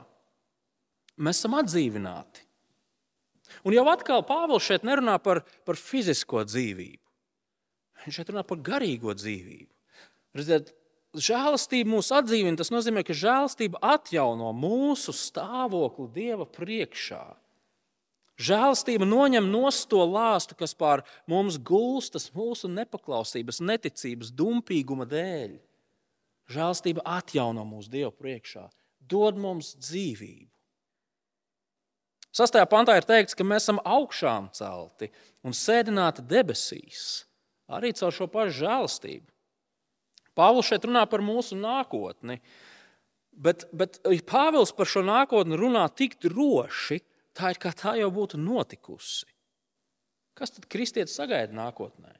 [1.21, 2.43] Mēs esam atdzīvināti.
[3.65, 7.01] Un jau atkal Pāvils šeit nerunā par, par fizisko dzīvību.
[8.05, 9.69] Viņš šeit runā par garīgo dzīvību.
[10.37, 10.73] Redziet,
[11.21, 12.57] žēlastība mūs atdzīvina.
[12.59, 17.23] Tas nozīmē, ka žēlastība atjauno mūsu stāvokli Dieva priekšā.
[18.35, 19.47] Žēlastība noņem
[19.87, 25.55] to lāstu, kas pār mums gulstas mūsu nepaklausības, neticības, dumpīguma dēļ.
[26.51, 28.67] Žēlastība atjauno mūsu Dievu priekšā,
[28.99, 30.51] dod mums dzīvību.
[32.35, 35.07] Sastajā pantā ir teikts, ka mēs esam augšām celti
[35.47, 37.23] un sēdināti debesīs
[37.71, 39.34] arī caur šo pašu žēlastību.
[40.35, 42.39] Pāvils šeit runā par mūsu nākotni,
[43.31, 46.99] bet, bet Pāvils par šo nākotni runā tik droši,
[47.35, 49.27] tā ir kā tā jau būtu notikusi.
[50.35, 52.11] Kas tad kristietis sagaida nākotnē?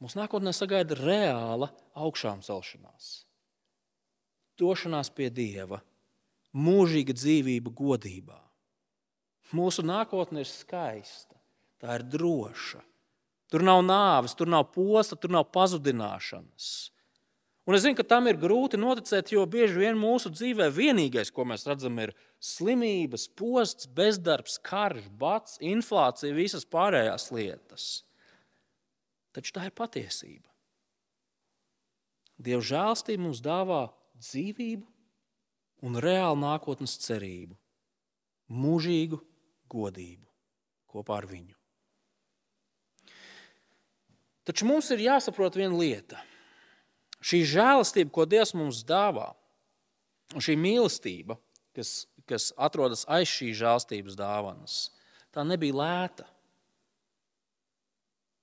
[0.00, 3.10] Mūsu nākotnē sagaida reāla augšām celšanās,
[4.60, 5.82] došanās pie Dieva,
[6.56, 8.40] mūžīga dzīvība godībā.
[9.54, 11.36] Mūsu nākotne ir skaista,
[11.78, 12.80] tā ir droša.
[13.52, 16.70] Tur nav nāves, tur nav posta, tur nav pazudināšanas.
[17.64, 21.46] Un es zinu, ka tam ir grūti noticēt, jo bieži vien mūsu dzīvē vienīgais, ko
[21.48, 22.12] mēs redzam, ir
[22.44, 27.86] slimības, posts, bezdarbs, karš, bats, inflācija, visas pārējās lietas.
[29.32, 30.50] Taču tā ir patiesība.
[32.44, 33.86] Dieva žēlstība mums dāvā
[34.20, 34.84] dzīvību
[35.88, 37.56] un reālu nākotnes cerību,
[38.52, 39.22] mūžīgu
[39.72, 40.28] godību
[40.92, 41.56] kopā ar viņu.
[44.44, 46.20] Taču mums ir jāsaprot viena lieta.
[47.24, 49.30] Šī žēlastība, ko Dievs mums dāvā,
[50.36, 51.38] un šī mīlestība,
[51.76, 54.78] kas, kas atrodas aiz šīs žēlastības dāvanas,
[55.32, 56.28] tā nebija lēta.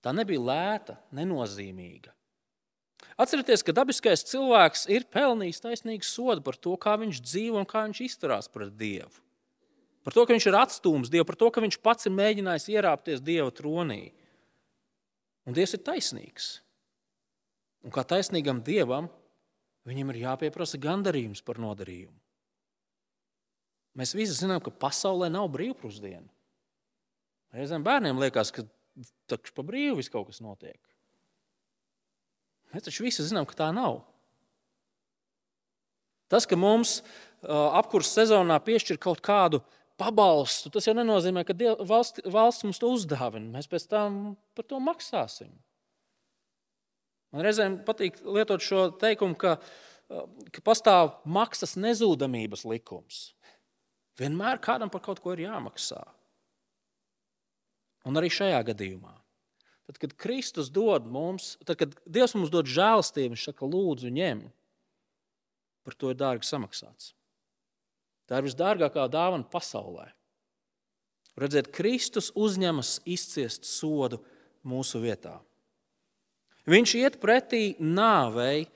[0.02, 2.10] Tā nebija lēta, nenozīmīga.
[3.22, 7.84] Atcerieties, ka dabiskais cilvēks ir pelnījis taisnīgu sodu par to, kā viņš dzīvo un kā
[7.86, 9.13] viņš izturās pret Dievu.
[10.02, 13.22] Par to, ka viņš ir atstūmis Dievu, par to, ka viņš pats ir mēģinājis ierāpties
[13.22, 14.08] Dieva tronī.
[15.46, 16.50] Un Dievs ir taisnīgs.
[17.82, 19.08] Un kā taisnīgam Dievam,
[19.89, 22.17] viņam ir jāpieprasa gandarījums par nodarījumu.
[23.98, 26.30] Mēs visi zinām, ka pasaulē nav brīvpusdienu.
[27.52, 28.63] Reizēm bērniem liekas, ka
[29.28, 30.80] taču pa brīvu viss kaut kas notiek.
[32.72, 34.00] Mēs taču visi zinām, ka tā nav.
[36.32, 37.02] Tas, ka mums
[37.44, 39.60] apkurss sezonā piešķir kaut kādu
[40.00, 43.58] pabalstu, tas jau nenozīmē, ka valsts, valsts mums to uzdāvina.
[43.58, 44.22] Mēs pēc tam
[44.56, 45.52] par to maksāsim.
[47.32, 49.56] Man reizēm patīk lietot šo teikumu, ka,
[50.52, 53.32] ka pastāv maksas nezūdamības likums.
[54.20, 56.02] Vienmēr kādam par kaut ko ir jāmaksā.
[58.10, 59.13] Un arī šajā gadījumā.
[59.88, 64.46] Tad, kad Kristus dod mums, tad, kad Dievs mums dod žēlstību, viņš saka, lūdzu, ņem,
[65.86, 67.13] par to ir dārgi samaksāts.
[68.30, 70.10] Tā ir visdārgākā dāvana pasaulē.
[71.39, 74.22] Redziet, Kristus uzņemas izciest sodu
[74.67, 75.39] mūsu vietā.
[76.69, 78.67] Viņš iet pretī nāvei,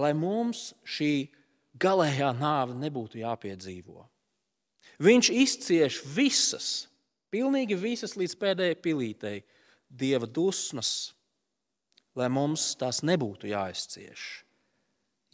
[0.00, 1.28] lai mums šī
[1.80, 4.06] galējā nāve nebūtu jāpiedzīvo.
[5.00, 6.68] Viņš izcieš visas,
[7.32, 9.38] pilnīgi visas līdz pēdējai pilītei,
[9.88, 11.12] dieva dusmas,
[12.16, 14.26] lai mums tās nebūtu jāizcieš.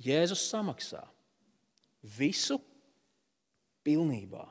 [0.02, 1.02] Jēzus samaksā
[2.18, 2.58] visu
[3.86, 4.44] pilnībā.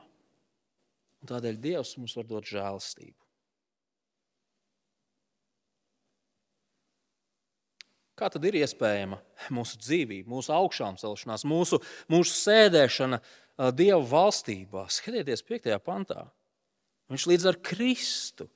[1.22, 3.25] Un tādēļ Dievs mums var dot žēlastību.
[8.16, 9.18] Kā tad ir iespējama
[9.52, 11.80] mūsu dzīvība, mūsu augšām celšanās, mūsu,
[12.12, 13.20] mūsu sēdēšana
[13.76, 14.86] Dieva valstībā?
[14.92, 15.68] Skatieties, 5.
[15.84, 16.24] pantā.
[17.12, 18.48] Viņš līdz ar Kristu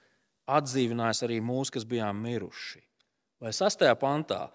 [0.51, 2.81] atdzīvinājis arī mūs, kas bijām miruši.
[3.40, 3.85] Vai 6.
[4.01, 4.49] pantā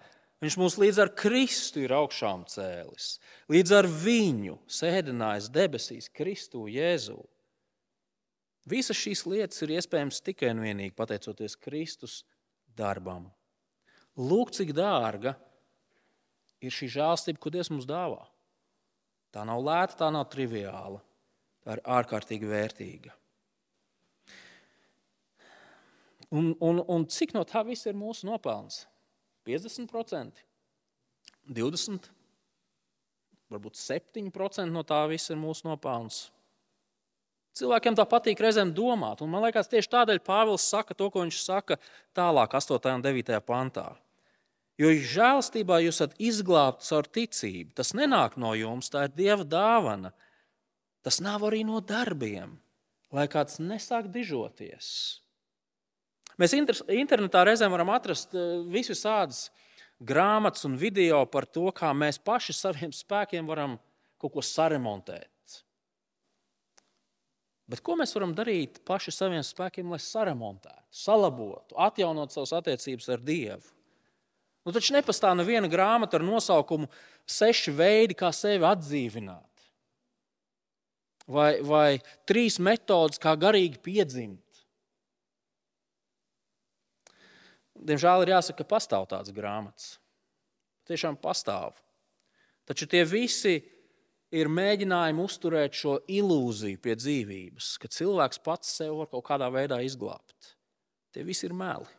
[0.44, 3.16] Viņš mūs līdz ar Kristu ir augšām cēlis,
[3.48, 7.22] līdz ar viņu sēdinājis debesīs, Kristu Jēzu.
[8.68, 12.18] Visas šīs lietas ir iespējams tikai un vienīgi pateicoties Kristus
[12.76, 13.30] darbam.
[14.16, 15.34] Lūk, cik dārga
[16.64, 18.24] ir šī žēlstība, ko Dievs mums dāvā.
[19.34, 21.02] Tā nav lēta, tā nav triviāla.
[21.66, 23.12] Tā ir ārkārtīgi vērtīga.
[26.32, 28.84] Un, un, un cik no tā viss ir mūsu nopelns?
[29.46, 30.40] 50%,
[31.54, 32.08] 20%,
[33.52, 36.24] varbūt 7% no tā viss ir mūsu nopelns.
[37.56, 41.38] Cilvēkiem tā patīk reizēm domāt, un man liekas, tieši tādēļ Pāvils saka to, ko viņš
[41.40, 41.78] saka
[42.16, 42.90] tālāk, 8.
[42.98, 43.38] un 9.
[43.46, 43.86] pantā.
[44.76, 47.72] Jo žēlstībā jūs esat izglābti caur ticību.
[47.78, 50.12] Tas nenāk no jums, tā ir Dieva dāvana.
[51.06, 52.58] Tas nav arī no darbiem,
[53.14, 54.88] lai kāds nesāk dižoties.
[56.36, 59.46] Mēs internetā reizēm varam atrast eh, visus tādus
[59.96, 63.78] grāmatas un video par to, kā mēs paši saviem spēkiem varam
[64.20, 65.30] kaut ko saremontēt.
[67.66, 73.24] Bet ko mēs varam darīt paši saviem spēkiem, lai saremontētu, salabotu, atjaunotu savas attiecības ar
[73.26, 73.75] Dievu?
[74.66, 76.88] Nu, taču nepastāv neviena grāmata ar nosaukumu
[77.26, 79.62] Seši veidi, kā sevi atdzīvināt,
[81.26, 84.60] vai, vai trīs metodes, kā garīgi piedzimt.
[87.76, 89.96] Diemžēl ir jāsaka, ka pastāv tādas grāmatas.
[90.86, 91.74] Tiešām pastāv.
[92.66, 93.58] Taču tie visi
[94.30, 99.82] ir mēģinājumi uzturēt šo ilūziju pie dzīvības, ka cilvēks pats sev var kaut kādā veidā
[99.82, 100.54] izglābt.
[101.10, 101.90] Tie visi ir meli.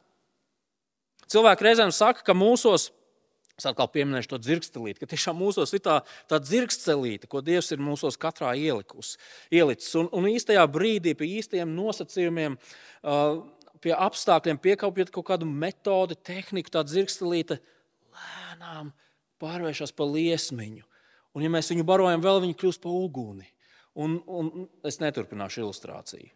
[1.31, 2.89] Cilvēki reizēm saka, ka mūsos,
[3.57, 7.83] es atkal pieminēšu to dzirkstelīti, ka tiešām mūsos ir tā, tā dzirkstelīte, ko Dievs ir
[7.83, 9.15] mūsos katrā ielikus,
[9.51, 9.93] ielicis.
[9.99, 12.59] Un, un īstajā brīdī, pie īstajiem nosacījumiem,
[13.83, 17.59] pie apstākļiem, piekāpjot kaut kādu metodi, tehniku, tā dzirkstelīte
[18.17, 18.93] lēnām
[19.41, 20.87] pārvēršas par liesmiņu
[21.37, 23.45] Un, ja mēs viņu barojam, vēl viņi kļūst par uguni.
[23.97, 26.31] Un, un es neturpināšu ilustrāciju.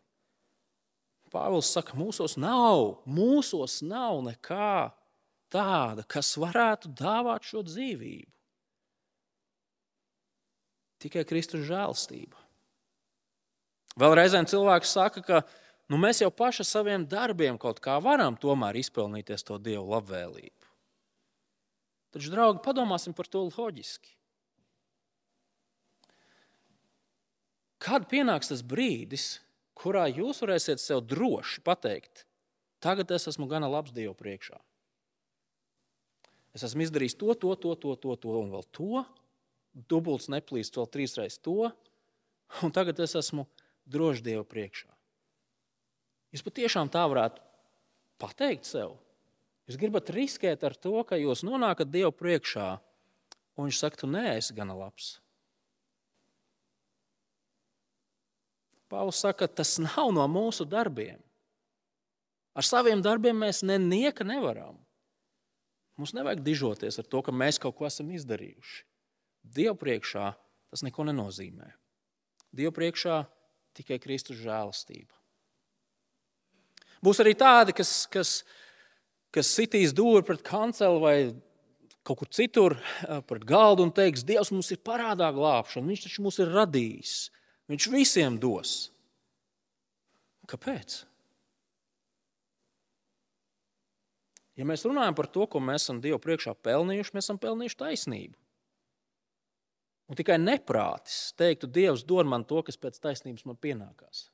[1.31, 4.91] Pāvils saka, mūsos nav, mūsos nav nekā
[5.51, 8.29] tāda, kas varētu dāvāt šo dzīvību.
[11.01, 12.37] Tikai Kristus žēlstība.
[13.99, 15.41] Vēl reizēm cilvēks saka, ka
[15.91, 20.67] nu, mēs jau paši saviem darbiem kaut kā varam tomēr izpelnīties to Dievu labvēlību.
[22.11, 24.17] Taču, draugi, padomāsim par to loģiski.
[27.81, 29.39] Kad pienāks tas brīdis,
[29.81, 32.25] kurā jūs varēsiet sev droši pateikt,
[32.83, 34.59] tagad es esmu gana labs Dievu priekšā.
[36.55, 39.03] Es esmu izdarījis to, to, to, to, to, to un vēl to.
[39.71, 41.71] Dubults neplīst vēl trīsreiz to,
[42.65, 43.45] un tagad es esmu
[43.87, 44.89] drošs Dieva priekšā.
[46.31, 47.43] Jūs patiešām tā varētu
[48.21, 48.95] pateikt sev.
[49.67, 52.67] Jūs gribat riskēt ar to, ka jūs nonākat Dieva priekšā,
[53.55, 55.15] un viņš saka, tu neesi gana labs.
[58.91, 61.19] Pāvils saka, tas nav no mūsu darbiem.
[62.51, 64.75] Ar saviem darbiem mēs nenieka nevaram.
[65.99, 68.81] Mums nevajag dižoties ar to, ka mēs kaut ko esam izdarījuši.
[69.41, 70.31] Dievu priekšā
[70.71, 71.69] tas neko nenozīmē.
[72.55, 73.21] Dievu priekšā
[73.77, 75.13] tikai Kristus žēlastība.
[77.01, 78.41] Būs arī tādi, kas, kas,
[79.33, 81.15] kas sitīs dūri pret kanceli vai
[82.05, 86.25] kaut kur citur eh, pret galdu un teiks, Dievs mums ir parādā glābšana, Viņš taču
[86.25, 87.15] mūs ir radījis.
[87.69, 88.89] Viņš visiem dos.
[90.49, 91.03] Kāpēc?
[94.59, 98.35] Ja mēs runājam par to, ko mēs esam Dievu priekšā pelnījuši, mēs esam pelnījuši taisnību.
[100.11, 104.25] Un tikai neprātis teiktu, Dievs dod man to, kas pēc taisnības man pienākās.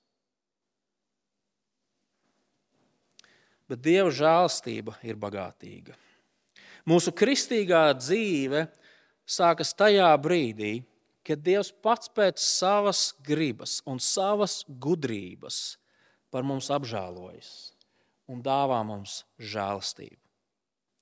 [3.69, 5.93] Bet Dieva žēlstība ir bagātīga.
[6.87, 8.65] Mūsu kristīgā dzīve
[9.27, 10.96] sākas tajā brīdī, kad
[11.35, 15.77] Dievs pats pēc savas gribas un savas gudrības
[16.31, 17.51] par mums apžēlojas
[18.31, 20.21] un dāvā mums žēlastību.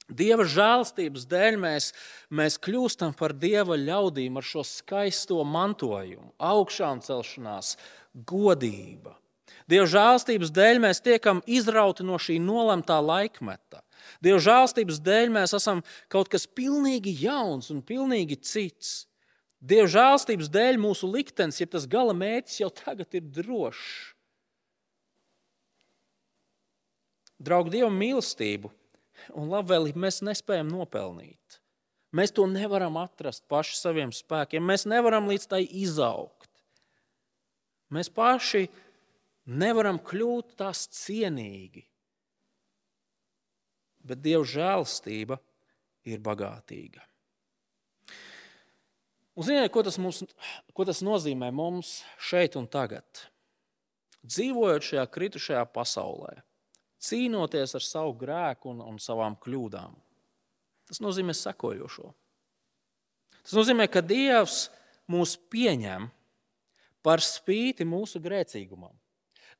[0.05, 1.89] Dieva žēlastības dēļ mēs,
[2.29, 7.73] mēs kļūstam par dieva ļaudīm ar šo skaisto mantojumu, augšām celšanās,
[8.13, 9.15] godība.
[9.65, 13.81] Dieva žēlastības dēļ mēs tiekam izrauti no šī nolemtā laikmeta.
[14.21, 15.81] Dieva žēlastības dēļ mēs esam
[16.13, 19.07] kaut kas pilnīgi jauns un pilnīgi cits.
[19.65, 24.13] Dieva žēlstības dēļ mūsu liktenis, ja tas gala mērķis jau tagad ir drošs.
[27.41, 28.69] Draugi, Dieva mīlestību
[29.35, 31.59] un labvēlību mēs nespējam nopelnīt.
[32.15, 34.63] Mēs to nevaram atrast paši saviem spēkiem.
[34.63, 36.47] Mēs nevaram līdz tai izaugt.
[37.91, 38.69] Mēs paši
[39.45, 41.83] nevaram kļūt tās cienīgi.
[44.05, 45.39] Bet Dieva žēlstība
[46.07, 47.03] ir bagātīga.
[49.35, 50.21] Un ziniet, ko tas, mums,
[50.71, 53.03] ko tas nozīmē mums šeit un tagad?
[54.25, 56.39] Dzīvojot šajā kritušajā pasaulē,
[57.03, 59.93] cīnoties ar savu grēku un, un savām kļūdām.
[60.89, 62.07] Tas nozīmē sekojošo.
[63.43, 64.69] Tas nozīmē, ka Dievs
[65.11, 66.07] mūs pieņem
[67.05, 68.93] par spīti mūsu grēcīgumam.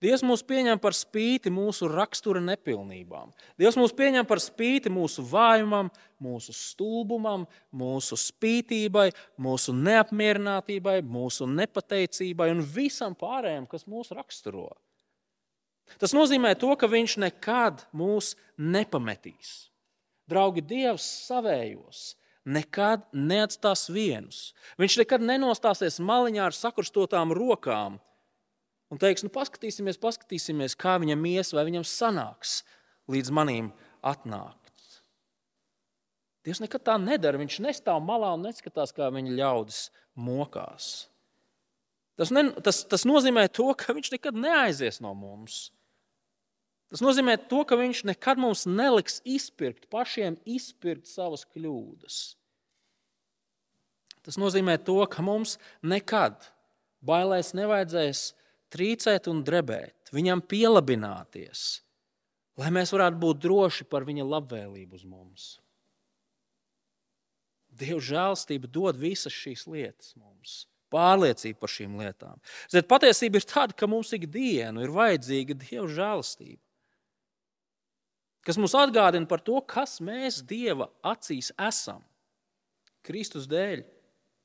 [0.03, 3.31] Dievs mūs pieņem par spīti mūsu rakstura nepilnībām.
[3.59, 5.87] Dievs mūs pieņem par spīti mūsu vājumam,
[6.21, 9.07] mūsu stulbumam, mūsu spītībai,
[9.39, 14.73] mūsu neapmierinātībai, mūsu nepateicībai un visam pārējiem, kas mūs raksturo.
[16.01, 19.69] Tas nozīmē to, ka Viņš nekad mūs nepametīs.
[20.27, 22.15] Draugi, Dievs savējos
[22.45, 24.53] nekad neatstās vienus.
[24.81, 27.99] Viņš nekad nenostāsies maliņā ar sakrustotām rokām
[28.93, 32.59] un teiks, nu, paskatīsimies, paskatīsimies, kā viņam ies, vai viņam sanāks
[33.11, 33.71] līdz manim
[34.05, 34.61] atnākt.
[36.45, 37.39] Dievs nekad tā nedara.
[37.41, 41.07] Viņš nestāv malā un neskatās, kā viņa ļaudis mokās.
[42.15, 45.65] Tas, ne, tas, tas nozīmē to, ka viņš nekad neaizies no mums.
[46.93, 52.19] Tas nozīmē to, ka viņš nekad mums neliks izpirkt, pašiem izpirkt savas kļūdas.
[54.25, 56.37] Tas nozīmē to, ka mums nekad
[57.05, 58.29] bailēs nevajadzēs
[58.75, 61.65] trīcēt un drebēt, viņam pielabināties,
[62.59, 65.47] lai mēs varētu būt droši par viņa labvēlību uz mums.
[67.75, 72.39] Dieva žēlstība dod visas šīs lietas mums, pārliecību par šīm lietām.
[72.71, 76.61] Ziniet, patiesība ir tāda, ka mums ikdienu ir vajadzīga Dieva žēlstība,
[78.45, 82.03] kas mums atgādina par to, kas mēs Dieva acīs esam
[83.05, 83.83] Kristus dēļ,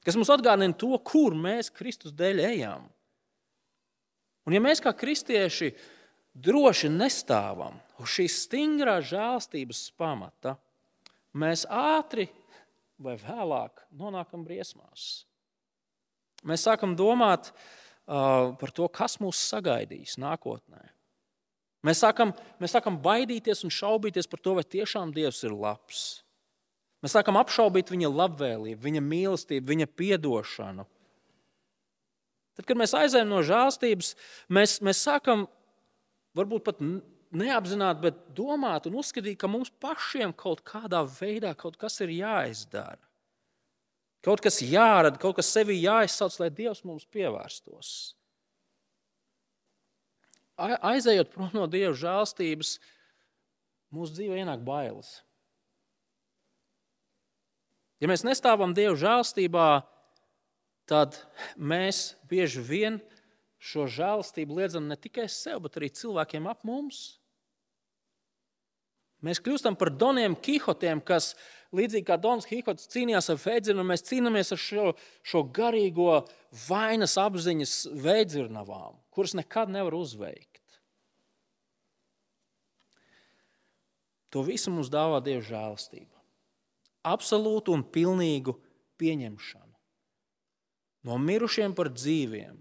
[0.04, 2.88] kas mums atgādina to, kur mēs Kristus dēļ ejam.
[4.48, 5.72] Un ja mēs kā kristieši
[6.34, 10.56] droši nestāvam uz šīs stingrās žēlstības pamata,
[11.36, 12.28] mēs ātri
[13.00, 15.24] vai vēlāk nonākam briesmās.
[16.46, 20.80] Mēs sākam domāt uh, par to, kas mūs sagaidīs nākotnē.
[21.84, 26.02] Mēs sākam, mēs sākam baidīties un šaubīties par to, vai tiešām Dievs ir labs.
[27.00, 29.86] Mēs sākam apšaubīt viņa labvēlību, viņa mīlestību, viņa
[30.18, 30.84] atdošanu.
[32.60, 34.10] Tad, kad mēs aizējām no žēlstības,
[34.52, 35.46] mēs, mēs sākam
[36.36, 36.82] varbūt pat
[37.32, 43.00] neapzināti, bet domāt un uzskatīt, ka mums pašiem kaut kādā veidā kaut kas ir jāizdara.
[44.20, 47.94] Kaut kas jārada, kaut kas sevi jāizsauc, lai Dievs mums pievērstos.
[50.60, 52.74] Aizejot prom no Dieva žēlstības,
[53.96, 55.22] mūsu dzīvē ienāk bailes.
[58.04, 59.99] Ja mēs nestāvam Dieva žēlstībā, tad
[61.56, 63.00] mēs bieži vien
[63.60, 67.20] šo žēlastību liedzam ne tikai sev, bet arī cilvēkiem ap mums.
[69.20, 71.34] Mēs kļūstam par Doniem Kihotiem, kas
[71.76, 74.86] līdzīgi kā Dons Kihots cīnījās ar veidzirnu, mēs cīnāmies ar šo,
[75.20, 76.22] šo garīgo
[76.66, 80.56] vainas apziņas veidzirnavām, kuras nekad nevar uzveikt.
[84.32, 86.16] To visu mums dāvā Dieva žēlastība.
[87.10, 88.54] Absolūtu un pilnīgu
[89.00, 89.69] pieņemšanu
[91.06, 92.56] no mirušiem par dzīviem,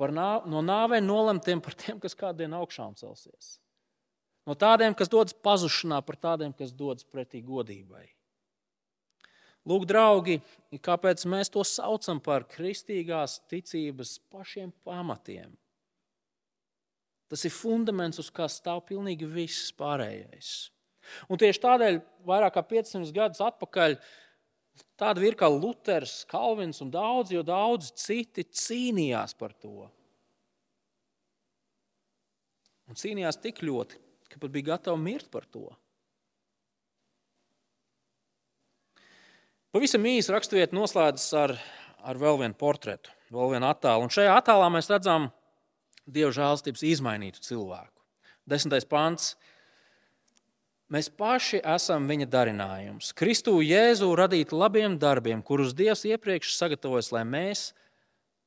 [0.00, 3.58] par nā, no nāvei nolemtiem par tiem, kas kādien augšām celsies.
[4.44, 8.04] No tādiem, kas dodas pazušanā, par tādiem, kas dodas pretī godībai.
[9.64, 10.42] Lūk, draugi,
[10.84, 15.54] kāpēc mēs to saucam par kristīgās ticības pašiem pamatiem?
[17.32, 20.50] Tas ir fundaments, uz kā stāv pilnīgi viss pārējais.
[21.32, 21.96] Un tieši tādēļ,
[22.28, 24.23] vairāk kā 500 gadus atpakaļ, uh,
[25.00, 29.88] Tāda ir kā Luters, Kalvins un daudzi, jo daudzi citi cīnījās par to.
[32.86, 33.98] Un cīnījās tik ļoti,
[34.30, 35.66] ka pat bija gatavi mirt par to.
[39.74, 41.56] Pavisam īsi raksturvieta noslēdzas ar,
[42.06, 44.06] ar vēl vienu portretu, vēl vienu attēlu.
[44.06, 45.32] Un šajā attēlā mēs redzam
[46.04, 48.04] Dieva žēlstības izmainītu cilvēku.
[48.46, 49.32] Desmitais pants
[50.92, 53.14] Mēs paši esam viņa darinājums.
[53.16, 57.70] Kristu Jēzu radīt labiem darbiem, kurus Dievs iepriekš sagatavojas, lai mēs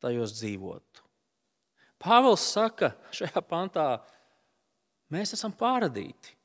[0.04, 1.02] tajos dzīvotu.
[1.98, 3.88] Pāvils saka šajā pantā,
[5.10, 6.36] mēs esam pāradīti.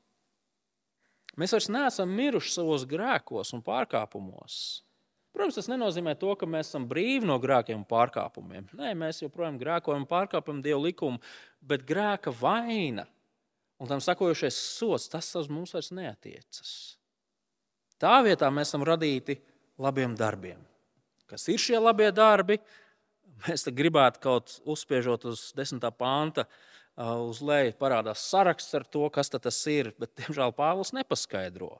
[1.37, 4.57] Mēs vairs neesam miruši savos grēkos un pārkāpumos.
[5.33, 8.67] Protams, tas nenozīmē to, ka mēs esam brīvi no grēkiem un pārkāpumiem.
[8.77, 11.21] Nē, mēs joprojām grēkojam un pārkāpjam Dieva likumu,
[11.61, 13.07] bet grēka vaina
[13.81, 16.73] un tam sakojošais sots, tas uz mums vairs neatiecas.
[18.01, 19.37] Tā vietā mēs esam radīti
[19.81, 20.59] labiem darbiem.
[21.29, 22.59] Kas ir šie labie darbi?
[23.43, 26.45] Mēs gribētu kaut uzspiežot uz desmitā panta,
[26.95, 31.77] uz leju parādās saraksts ar to, kas tas ir, bet, diemžēl, Pāvils nepaskaidro.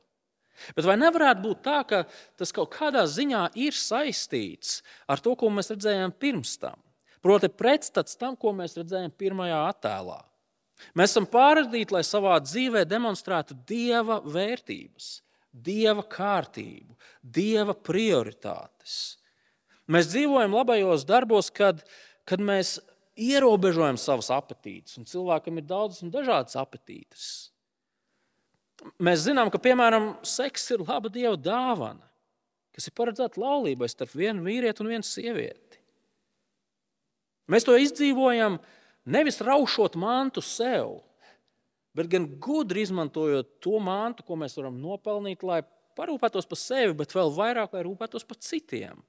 [0.77, 2.03] Bet vai nevarētu būt tā, ka
[2.37, 6.77] tas kaut kādā ziņā ir saistīts ar to, ko mēs redzējām pirms tam?
[7.23, 10.19] Proti, pretstats tam, ko mēs redzējām pirmajā attēlā.
[10.97, 15.09] Mēs esam pārradīti, lai savā dzīvē demonstrētu dieva vērtības,
[15.53, 19.17] dieva kārtību, dieva prioritātes.
[19.91, 21.83] Mēs dzīvojam labajos darbos, kad,
[22.27, 22.77] kad mēs
[23.19, 27.27] ierobežojam savus apetītus, un cilvēkam ir daudzas un dažādas apetītes.
[29.03, 32.03] Mēs zinām, ka, piemēram, seks ir laba dieva dāvana,
[32.73, 35.79] kas ir paredzēta laulībai starp vienu vīrieti un vienu sievieti.
[37.51, 38.57] Mēs to izdzīvojam
[39.05, 40.99] nevis raušot mantu sev,
[41.93, 45.61] bet gan gudri izmantojot to mantu, ko mēs varam nopelnīt, lai
[45.97, 49.03] parūpētos par sevi, bet vēl vairāk, lai rūpētos par citiem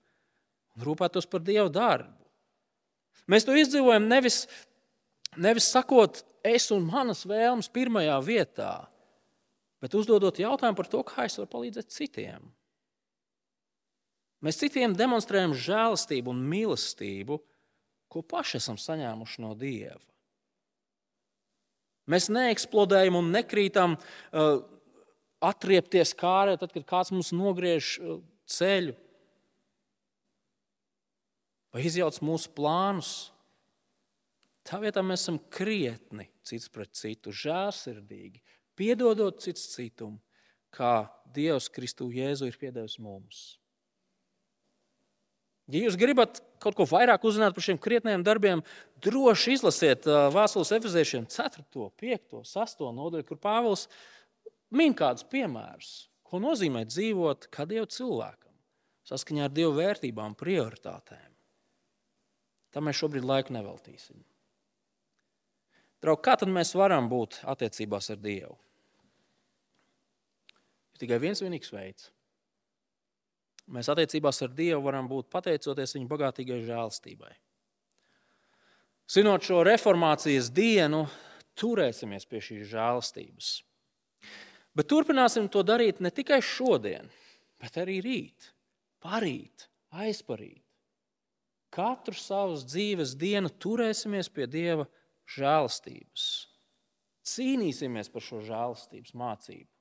[0.75, 2.25] un rūpētos par Dieva darbu.
[3.31, 4.45] Mēs to izdzīvojam nevis,
[5.41, 8.73] nevis sakot, es un manas vēlmes pirmajā vietā,
[9.81, 12.51] bet uzdodot jautājumu par to, kā es varu palīdzēt citiem.
[14.45, 17.39] Mēs citiem demonstrējam žēlastību un mīlestību,
[18.15, 19.99] ko paši esam saņēmuši no Dieva.
[22.11, 24.59] Mēs neeksplodējam un nekrītam, uh,
[25.45, 28.95] atriepties kārē, tad, kad kāds mums nogriež uh, ceļu
[31.75, 33.15] vai izjauc mūsu plānus.
[34.65, 38.41] Tā vietā mēs esam krietni cits pret citu, žēlsirdīgi,
[38.79, 40.21] piedodot cits citam,
[40.75, 43.43] kā Dievs Kristu Jēzu ir piedevis mums.
[45.73, 48.61] Ja jūs gribat kaut ko vairāk uzzināt par šiem krietniem darbiem,
[49.05, 53.87] droši izlasiet Vēstules efeziešiem 4, 5, 6 nodaļu, kur Pāvils
[54.75, 55.93] min kādus piemērus,
[56.27, 58.53] ko nozīmē dzīvot kā Dieva cilvēkam,
[59.09, 61.33] saskaņā ar Dieva vērtībām, prioritātēm.
[62.75, 64.19] Tam mēs šobrīd laiku neveltīsim.
[66.05, 68.59] Draugi, kā tad mēs varam būt attiecībās ar Dievu?
[70.93, 72.11] Ir tikai viens vienīgs veids
[73.73, 77.33] Mēs attiecībās ar Dievu varam būt pateicoties viņa bagātīgai žēlstībai.
[79.11, 81.05] Zinot šo reformācijas dienu,
[81.61, 83.51] turēsimies pie šīs žēlstības.
[84.75, 87.09] Bet turpināsim to darīt ne tikai šodien,
[87.63, 88.51] bet arī rīt,
[89.05, 90.63] parīt, aizparīt.
[91.75, 94.87] Katru savas dzīves dienu turēsimies pie Dieva
[95.35, 96.27] žēlstības.
[97.25, 99.74] Cīnīsimies par šo žēlstības mācību.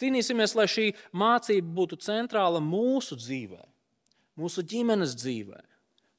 [0.00, 3.62] Cīnīsimies, lai šī mācība būtu centrāla mūsu dzīvē,
[4.40, 5.60] mūsu ģimenes dzīvē,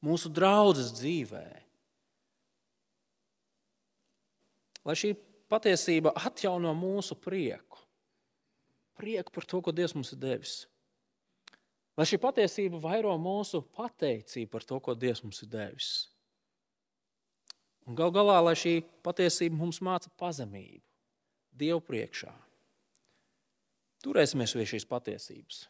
[0.06, 1.46] mūsu draudzes dzīvē.
[4.86, 5.16] Lai šī
[5.52, 7.82] patiesība atjauno mūsu prieku,
[8.96, 10.56] prieku par to, ko Dievs mums ir devis.
[11.96, 15.92] Lai šī patiesība vairo mūsu pateicību par to, ko Dievs mums ir devis.
[17.86, 20.84] Un gal galā, lai šī patiesība mums māca pazemību
[21.56, 22.34] Dievu priekšā.
[24.06, 25.64] Turēsimies pie šīs patiesības.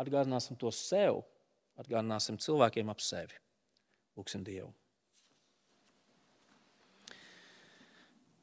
[0.00, 1.22] Atgādināsim to sev,
[1.80, 3.36] atgādināsim cilvēkiem ap sevi.
[4.18, 4.68] Lūksim Dievu.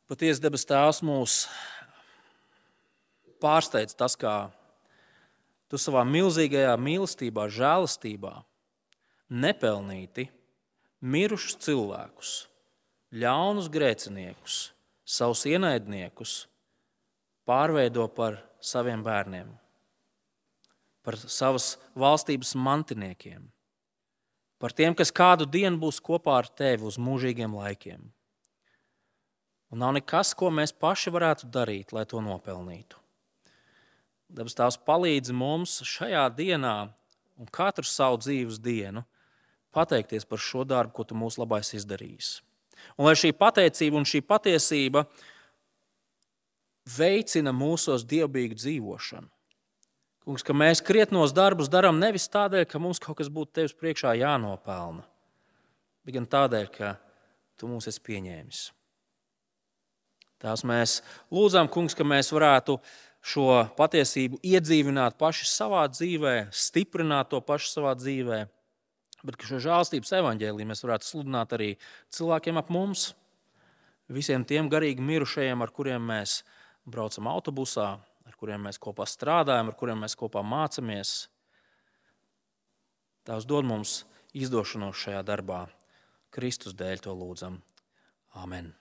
[0.07, 1.41] Patiesi debes Tēvs mūs
[3.43, 4.47] pārsteidz tas, kā
[5.67, 8.33] tu savā milzīgajā mīlestībā, žēlastībā
[9.27, 10.29] nepelnīti
[11.03, 12.31] mirušus cilvēkus,
[13.13, 14.61] ļaunus grēciniekus,
[15.03, 16.45] savus ienaidniekus
[17.47, 19.49] pārveido par saviem bērniem,
[21.05, 23.47] par savas valstības mantiniekiem,
[24.59, 28.03] par tiem, kas kādu dienu būs kopā ar tevi uz mūžīgiem laikiem.
[29.71, 32.99] Un nav nekas, ko mēs paši varētu darīt, lai to nopelnītu.
[34.27, 36.75] Dabas tās palīdz mums šajā dienā
[37.39, 39.03] un katru savu dzīves dienu
[39.75, 42.37] pateikties par šo darbu, ko tu mūsu labais izdarījis.
[42.97, 45.05] Un lai šī pateicība un šī patiesība
[46.87, 49.29] veicina mūsos dievbijīgu dzīvošanu.
[50.27, 54.11] Kungs, ka mēs krietnos darbus darām nevis tādēļ, ka mums kaut kas būtu tevis priekšā
[54.19, 55.05] jānopelna,
[56.03, 56.89] bet gan tādēļ, ka
[57.59, 58.65] tu mūs esi pieņēmis.
[60.43, 60.99] Tās mēs
[61.33, 62.75] lūdzam, Kungs, ka mēs varētu
[63.27, 63.47] šo
[63.79, 68.43] patiesību iedzīvināt paši savā dzīvē, stiprināt to pašu savā dzīvē,
[69.25, 71.71] bet ka šo žēlstības evaņģēlīju mēs varētu sludināt arī
[72.13, 73.09] cilvēkiem ap mums,
[74.11, 76.56] visiem tiem garīgi mirušajiem, ar kuriem mēs esam
[76.87, 77.87] braucam autobusā,
[78.27, 81.27] ar kuriem mēs kopā strādājam, ar kuriem mēs kopā mācāmies.
[83.27, 84.01] Tās dod mums
[84.37, 85.65] izdošanos šajā darbā.
[86.31, 87.61] Kristus dēļ to lūdzam.
[88.37, 88.73] Amen.